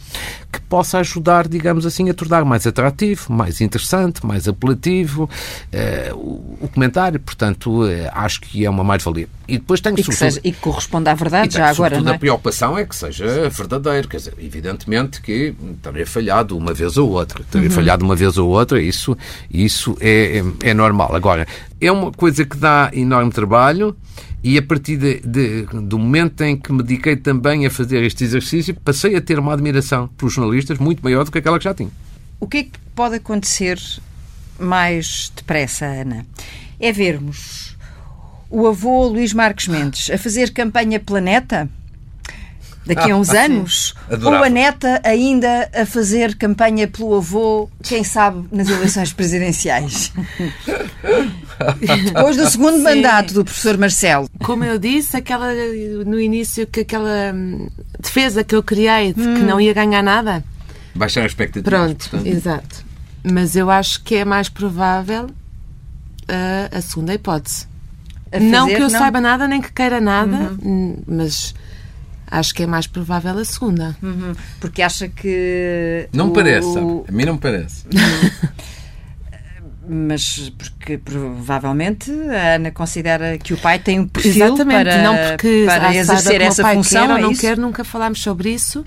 [0.51, 6.57] que possa ajudar, digamos assim, a tornar mais atrativo, mais interessante, mais apelativo uh, o,
[6.61, 7.19] o, comentário.
[7.19, 9.27] Portanto, uh, acho que é uma mais-valia.
[9.47, 12.01] E depois tem que, e que, seja, e que corresponda à verdade já agora.
[12.01, 12.15] Não é?
[12.15, 14.07] A preocupação é que seja verdadeiro.
[14.07, 17.43] Quer dizer, evidentemente que teria falhado uma vez ou outra.
[17.53, 17.69] Uhum.
[17.79, 19.17] Falhado uma vez ou outra, isso,
[19.51, 21.15] isso é, é, é normal.
[21.15, 21.47] Agora,
[21.79, 23.95] é uma coisa que dá enorme trabalho
[24.43, 28.23] e a partir de, de, do momento em que me dediquei também a fazer este
[28.23, 31.73] exercício, passei a ter uma admiração pelos jornalistas muito maior do que aquela que já
[31.73, 31.91] tinha.
[32.39, 33.79] O que é que pode acontecer
[34.57, 36.25] mais depressa, Ana?
[36.79, 37.77] É vermos
[38.49, 41.69] o avô Luís Marcos Mendes a fazer campanha Planeta
[42.85, 43.93] daqui a uns ah, anos?
[44.23, 50.11] Ou a neta ainda a fazer campanha pelo avô, quem sabe, nas eleições presidenciais?
[52.05, 52.83] Depois do segundo Sim.
[52.83, 54.29] mandato do professor Marcelo.
[54.43, 55.53] Como eu disse, aquela,
[56.05, 57.69] no início, que aquela hum,
[57.99, 59.35] defesa que eu criei de hum.
[59.35, 60.43] que não ia ganhar nada.
[60.95, 61.69] Baixar a expectativa.
[61.69, 62.27] Pronto, portanto.
[62.27, 62.85] exato.
[63.23, 65.29] Mas eu acho que é mais provável
[66.27, 67.69] a, a segunda hipótese
[68.37, 68.89] não que eu não...
[68.89, 70.97] saiba nada nem que queira nada, uhum.
[71.07, 71.55] mas
[72.29, 73.95] acho que é mais provável a segunda.
[74.01, 74.33] Uhum.
[74.59, 76.07] Porque acha que.
[76.13, 76.31] Não o...
[76.31, 77.03] parece, sabe?
[77.07, 77.85] A mim não me parece.
[79.91, 85.15] mas porque provavelmente a Ana considera que o pai tem um perfil Exatamente, para, não
[85.15, 87.07] porque para exercer essa função.
[87.07, 87.41] Quer ou é não isso?
[87.41, 88.85] quer, nunca falámos sobre isso.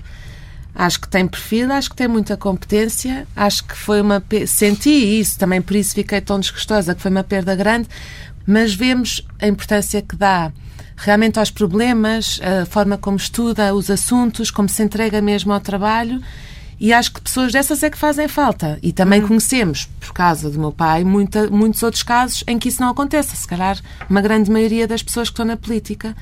[0.73, 4.23] Acho que tem perfil, acho que tem muita competência, acho que foi uma.
[4.47, 7.87] Senti isso, também por isso fiquei tão desgostosa, que foi uma perda grande,
[8.47, 10.51] mas vemos a importância que dá
[10.95, 16.21] realmente aos problemas, a forma como estuda os assuntos, como se entrega mesmo ao trabalho.
[16.79, 18.77] E acho que pessoas dessas é que fazem falta.
[18.81, 19.29] E também uhum.
[19.29, 23.37] conhecemos, por causa do meu pai, muita, muitos outros casos em que isso não acontece.
[23.37, 23.79] Se calhar,
[24.09, 26.15] uma grande maioria das pessoas que estão na política.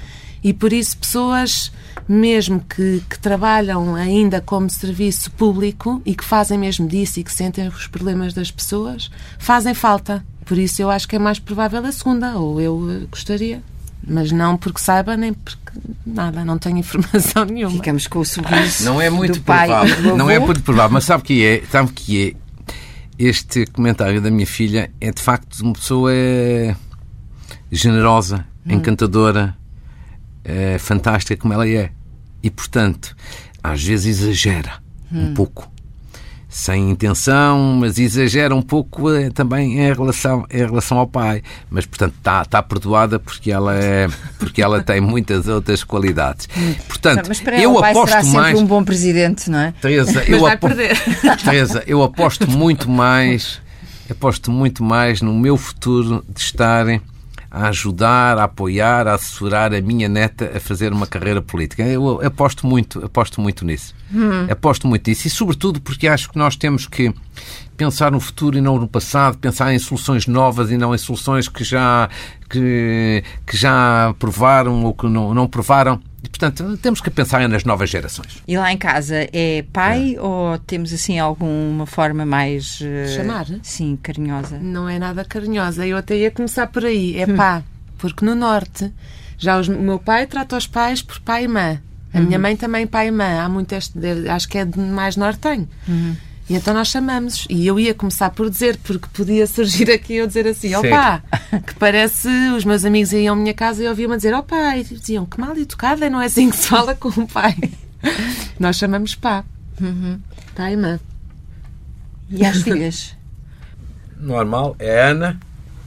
[0.43, 1.71] E por isso, pessoas
[2.07, 7.31] mesmo que, que trabalham ainda como serviço público e que fazem mesmo disso e que
[7.31, 10.23] sentem os problemas das pessoas, fazem falta.
[10.45, 13.61] Por isso eu acho que é mais provável a segunda, ou eu eh, gostaria.
[14.05, 15.71] Mas não porque saiba, nem porque
[16.05, 17.75] nada, não tenho informação nenhuma.
[17.75, 18.83] Ficamos com o sorriso.
[18.85, 20.17] Não é muito do pai provável.
[20.17, 21.63] Não é muito provável, mas sabe que é?
[21.69, 22.41] Sabe que é?
[23.19, 26.11] Este comentário da minha filha é de facto uma pessoa
[27.71, 28.73] generosa, hum.
[28.73, 29.55] encantadora,
[30.43, 31.91] é, fantástica como ela é.
[32.41, 33.15] E portanto,
[33.63, 34.81] às vezes exagera
[35.11, 35.27] hum.
[35.29, 35.70] um pouco
[36.51, 41.41] sem intenção, mas exagera um pouco eh, também em relação, em relação ao pai.
[41.69, 46.49] Mas, portanto, está, está perdoada porque ela, é, porque ela tem muitas outras qualidades.
[46.89, 48.59] Portanto, para eu ela, aposto mais.
[48.59, 49.73] um bom presidente, não é?
[49.81, 50.67] Teresa, eu, apo...
[51.41, 53.61] Teresa, eu aposto muito mais.
[54.09, 57.01] Aposto muito mais no meu futuro de estarem
[57.51, 61.83] a ajudar, a apoiar, a assessorar a minha neta a fazer uma carreira política.
[61.83, 63.93] Eu aposto muito, aposto muito nisso.
[64.13, 64.47] Hum.
[64.49, 65.27] Aposto muito nisso.
[65.27, 67.13] E sobretudo porque acho que nós temos que
[67.75, 71.49] pensar no futuro e não no passado, pensar em soluções novas e não em soluções
[71.49, 72.09] que já,
[72.49, 76.01] que, que já provaram ou que não, não provaram.
[76.23, 78.43] E, portanto, temos que pensar nas novas gerações.
[78.47, 80.21] E lá em casa é pai é.
[80.21, 82.79] ou temos assim alguma forma mais.
[82.79, 83.47] Uh, Chamar?
[83.63, 84.59] Sim, carinhosa.
[84.59, 85.85] Não é nada carinhosa.
[85.85, 87.19] Eu até ia começar por aí.
[87.19, 87.35] É hum.
[87.35, 87.63] pá.
[87.97, 88.91] Porque no Norte,
[89.37, 91.79] já os, o meu pai trata os pais por pai e mãe.
[92.13, 92.25] A uhum.
[92.25, 93.39] minha mãe também pai e mãe.
[93.39, 93.97] Há muito este.
[94.29, 95.67] Acho que é de mais nortenho.
[95.87, 96.15] Uhum.
[96.49, 97.45] E então nós chamamos.
[97.49, 101.23] E eu ia começar por dizer, porque podia surgir aqui eu dizer assim, opá,
[101.65, 105.25] que parece os meus amigos iam à minha casa e ouviam-me dizer, opá, e diziam,
[105.25, 107.55] que mal educada, não é assim que se fala com o pai.
[108.59, 109.43] nós chamamos pá.
[109.79, 110.19] Uhum.
[110.55, 110.99] Pai e mãe.
[112.29, 113.15] E as filhas?
[114.17, 115.39] Normal, é a Ana,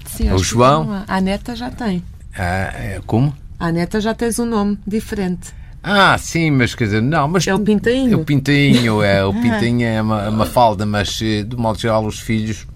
[0.04, 1.04] Sim, o João.
[1.06, 2.04] A neta já tem.
[2.36, 3.34] Ah, é, como?
[3.58, 5.52] A neta já tens um nome diferente.
[5.86, 7.46] Ah, sim, mas quer dizer, não, mas.
[7.46, 8.14] É o pintainho.
[8.14, 12.06] É o pintainho, é, o pintainho é uma, uma falda, mas eh, de modo geral
[12.06, 12.66] os filhos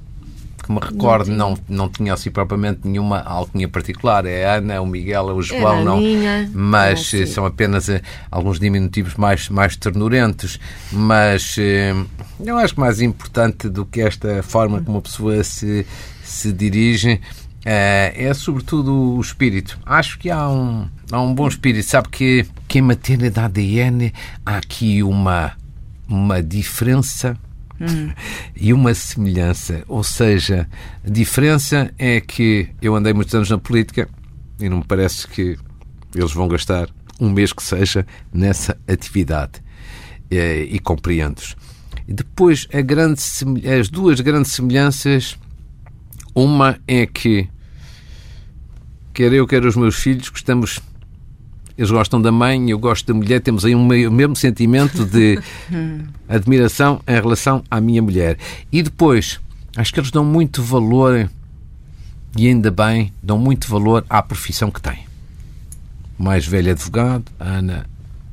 [0.69, 4.27] que me recordo não, não tinham assim propriamente nenhuma alcunha particular.
[4.27, 5.99] É a Ana, o Miguel, o João, não.
[6.53, 7.99] Mas é, são apenas uh,
[8.31, 10.61] alguns diminutivos mais, mais ternurentos.
[10.93, 12.07] Mas uh,
[12.45, 15.87] eu acho que mais importante do que esta forma como a pessoa se,
[16.23, 17.21] se dirige uh,
[17.65, 19.79] é sobretudo o espírito.
[19.87, 21.89] Acho que há um, há um bom espírito.
[21.89, 24.13] Sabe que que em matéria de ADN
[24.45, 25.53] há aqui uma,
[26.07, 27.37] uma diferença
[27.81, 28.13] hum.
[28.55, 29.83] e uma semelhança.
[29.89, 30.69] Ou seja,
[31.05, 34.09] a diferença é que eu andei muitos anos na política
[34.61, 35.57] e não me parece que
[36.15, 36.89] eles vão gastar
[37.19, 39.63] um mês que seja nessa atividade.
[40.31, 41.57] E, e compreendo-os.
[42.07, 43.21] Depois, grande,
[43.79, 45.39] as duas grandes semelhanças,
[46.35, 47.49] uma é que,
[49.13, 50.81] quer eu, quer os meus filhos, gostamos
[51.79, 55.05] eles gostam da mãe, eu gosto da mulher, temos aí um meio, o mesmo sentimento
[55.05, 55.41] de
[56.29, 58.37] admiração em relação à minha mulher.
[58.73, 59.39] E depois,
[59.77, 61.31] acho que eles dão muito valor,
[62.37, 65.07] e ainda bem, dão muito valor à profissão que têm.
[66.19, 67.87] O mais velho é advogado, a Ana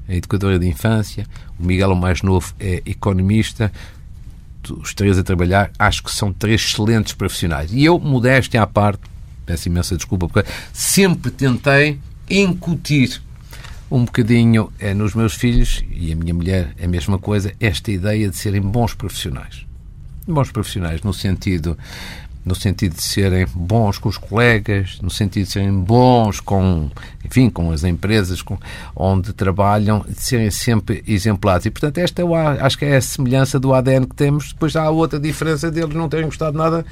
[0.07, 1.27] é educadora de infância,
[1.59, 3.71] o Miguel, o mais novo, é economista.
[4.81, 7.71] Os três a trabalhar, acho que são três excelentes profissionais.
[7.71, 9.01] E eu, modéstia à parte,
[9.45, 13.21] peço imensa desculpa, porque sempre tentei incutir
[13.89, 17.91] um bocadinho é, nos meus filhos, e a minha mulher é a mesma coisa, esta
[17.91, 19.65] ideia de serem bons profissionais.
[20.27, 21.77] Bons profissionais no sentido
[22.45, 26.91] no sentido de serem bons com os colegas, no sentido de serem bons com,
[27.25, 28.55] enfim, com as empresas com,
[28.95, 31.65] onde trabalham, de serem sempre exemplares.
[31.65, 34.53] E, portanto, esta eu acho que é a semelhança do ADN que temos.
[34.53, 36.85] Depois há outra diferença deles não terem gostado nada,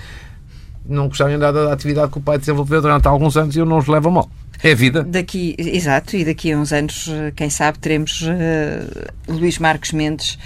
[0.83, 3.77] não gostarem nada da atividade que o pai desenvolveu durante alguns anos e eu não
[3.77, 4.29] os levo a mal.
[4.63, 5.03] É a vida.
[5.03, 10.37] Daqui, exato, e daqui a uns anos, quem sabe, teremos uh, Luís Marcos Mendes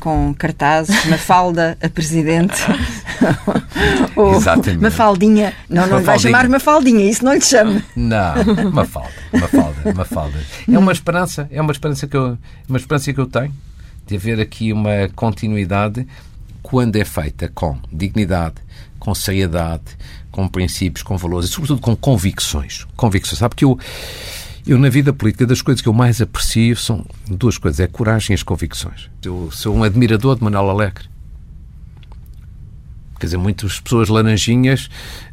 [0.00, 2.54] com cartazes, Mafalda a presidente.
[4.36, 4.82] Exatamente.
[4.82, 5.54] Mafaldinha.
[5.68, 7.82] Não, não vai chamar Mafaldinha, isso não lhe chama.
[7.96, 10.38] Não, Mafalda, Mafalda, Mafalda.
[10.70, 12.38] É uma esperança, é uma esperança que eu,
[12.68, 13.52] uma esperança que eu tenho
[14.06, 16.06] de haver aqui uma continuidade
[16.62, 18.56] quando é feita com dignidade,
[18.98, 19.84] com seriedade,
[20.36, 22.86] com princípios, com valores e, sobretudo, com convicções.
[22.94, 23.38] Convicções.
[23.38, 23.78] Sabe que eu,
[24.66, 27.88] eu, na vida política, das coisas que eu mais aprecio são duas coisas: é a
[27.88, 29.08] coragem e as convicções.
[29.24, 31.08] Eu sou um admirador de Manuel Alegre.
[33.18, 34.90] Quer dizer, muitas pessoas laranjinhas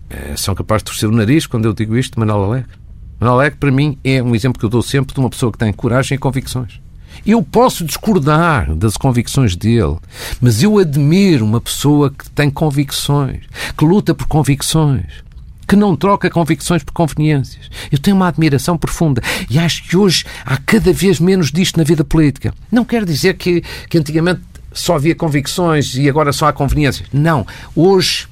[0.09, 2.71] eh, são capazes de torcer o nariz quando eu digo isto de Manuel Alegre.
[3.19, 5.57] Manuel Alegre, para mim, é um exemplo que eu dou sempre de uma pessoa que
[5.57, 6.79] tem coragem e convicções.
[7.25, 9.97] Eu posso discordar das convicções dele,
[10.41, 13.43] mas eu admiro uma pessoa que tem convicções,
[13.77, 15.23] que luta por convicções,
[15.67, 17.69] que não troca convicções por conveniências.
[17.91, 21.83] Eu tenho uma admiração profunda e acho que hoje há cada vez menos disto na
[21.83, 22.53] vida política.
[22.71, 24.41] Não quer dizer que, que antigamente
[24.73, 27.07] só havia convicções e agora só há conveniências.
[27.13, 27.45] Não.
[27.75, 28.27] Hoje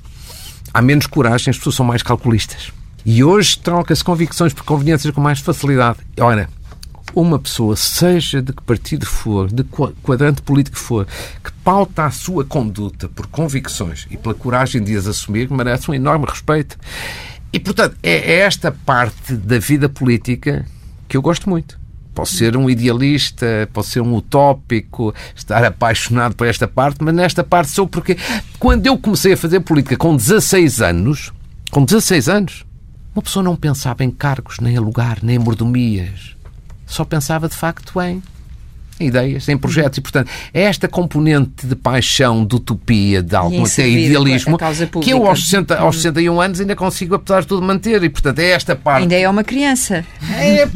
[0.73, 2.71] há menos coragem, as pessoas são mais calculistas.
[3.05, 5.99] E hoje troca-se convicções por conveniências com mais facilidade.
[6.19, 6.49] Olha,
[7.13, 9.63] uma pessoa, seja de que partido for, de
[10.03, 11.07] quadrante político for,
[11.43, 15.93] que pauta a sua conduta por convicções e pela coragem de as assumir, merece um
[15.93, 16.77] enorme respeito.
[17.53, 20.65] E, portanto, é esta parte da vida política
[21.07, 21.79] que eu gosto muito.
[22.13, 27.43] Posso ser um idealista, posso ser um utópico, estar apaixonado por esta parte, mas nesta
[27.43, 28.17] parte sou porque
[28.59, 31.31] quando eu comecei a fazer política com 16 anos,
[31.71, 32.65] com 16 anos,
[33.15, 36.35] uma pessoa não pensava em cargos, nem a lugar, nem em mordomias
[36.91, 38.21] só pensava de facto em
[38.99, 39.97] ideias, em projetos.
[39.97, 44.57] E, portanto, é esta componente de paixão, de utopia, de algum até idealismo,
[45.01, 48.03] que eu aos, 60, aos 61 anos ainda consigo, apesar de tudo, manter.
[48.03, 49.03] E, portanto, é esta parte.
[49.03, 50.05] Ainda é uma criança.
[50.37, 50.67] É,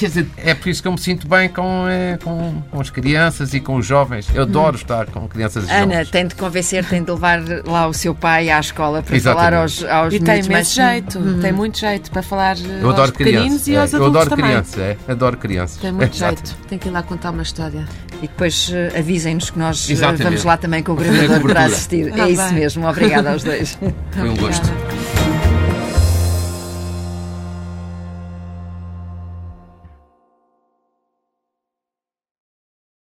[0.00, 2.88] Quer dizer, é por isso que eu me sinto bem com, é, com, com as
[2.88, 4.26] crianças e com os jovens.
[4.34, 4.80] Eu adoro hum.
[4.80, 6.10] estar com crianças e Ana, jovens.
[6.10, 9.44] tem de convencer, tem de levar lá o seu pai à escola para Exatamente.
[9.44, 11.38] falar aos, aos E tem imenso jeito, hum.
[11.42, 14.46] tem muito jeito para falar eu adoro pequeninos e aos é, adultos Eu adoro também.
[14.46, 15.76] crianças, é, adoro crianças.
[15.76, 17.86] Tem muito jeito, tem que ir lá contar uma história.
[18.22, 22.10] E depois uh, avisem-nos que nós uh, vamos lá também com o gravador para assistir.
[22.14, 23.78] Ah, é isso mesmo, obrigada aos dois.
[24.12, 24.66] Foi um gosto.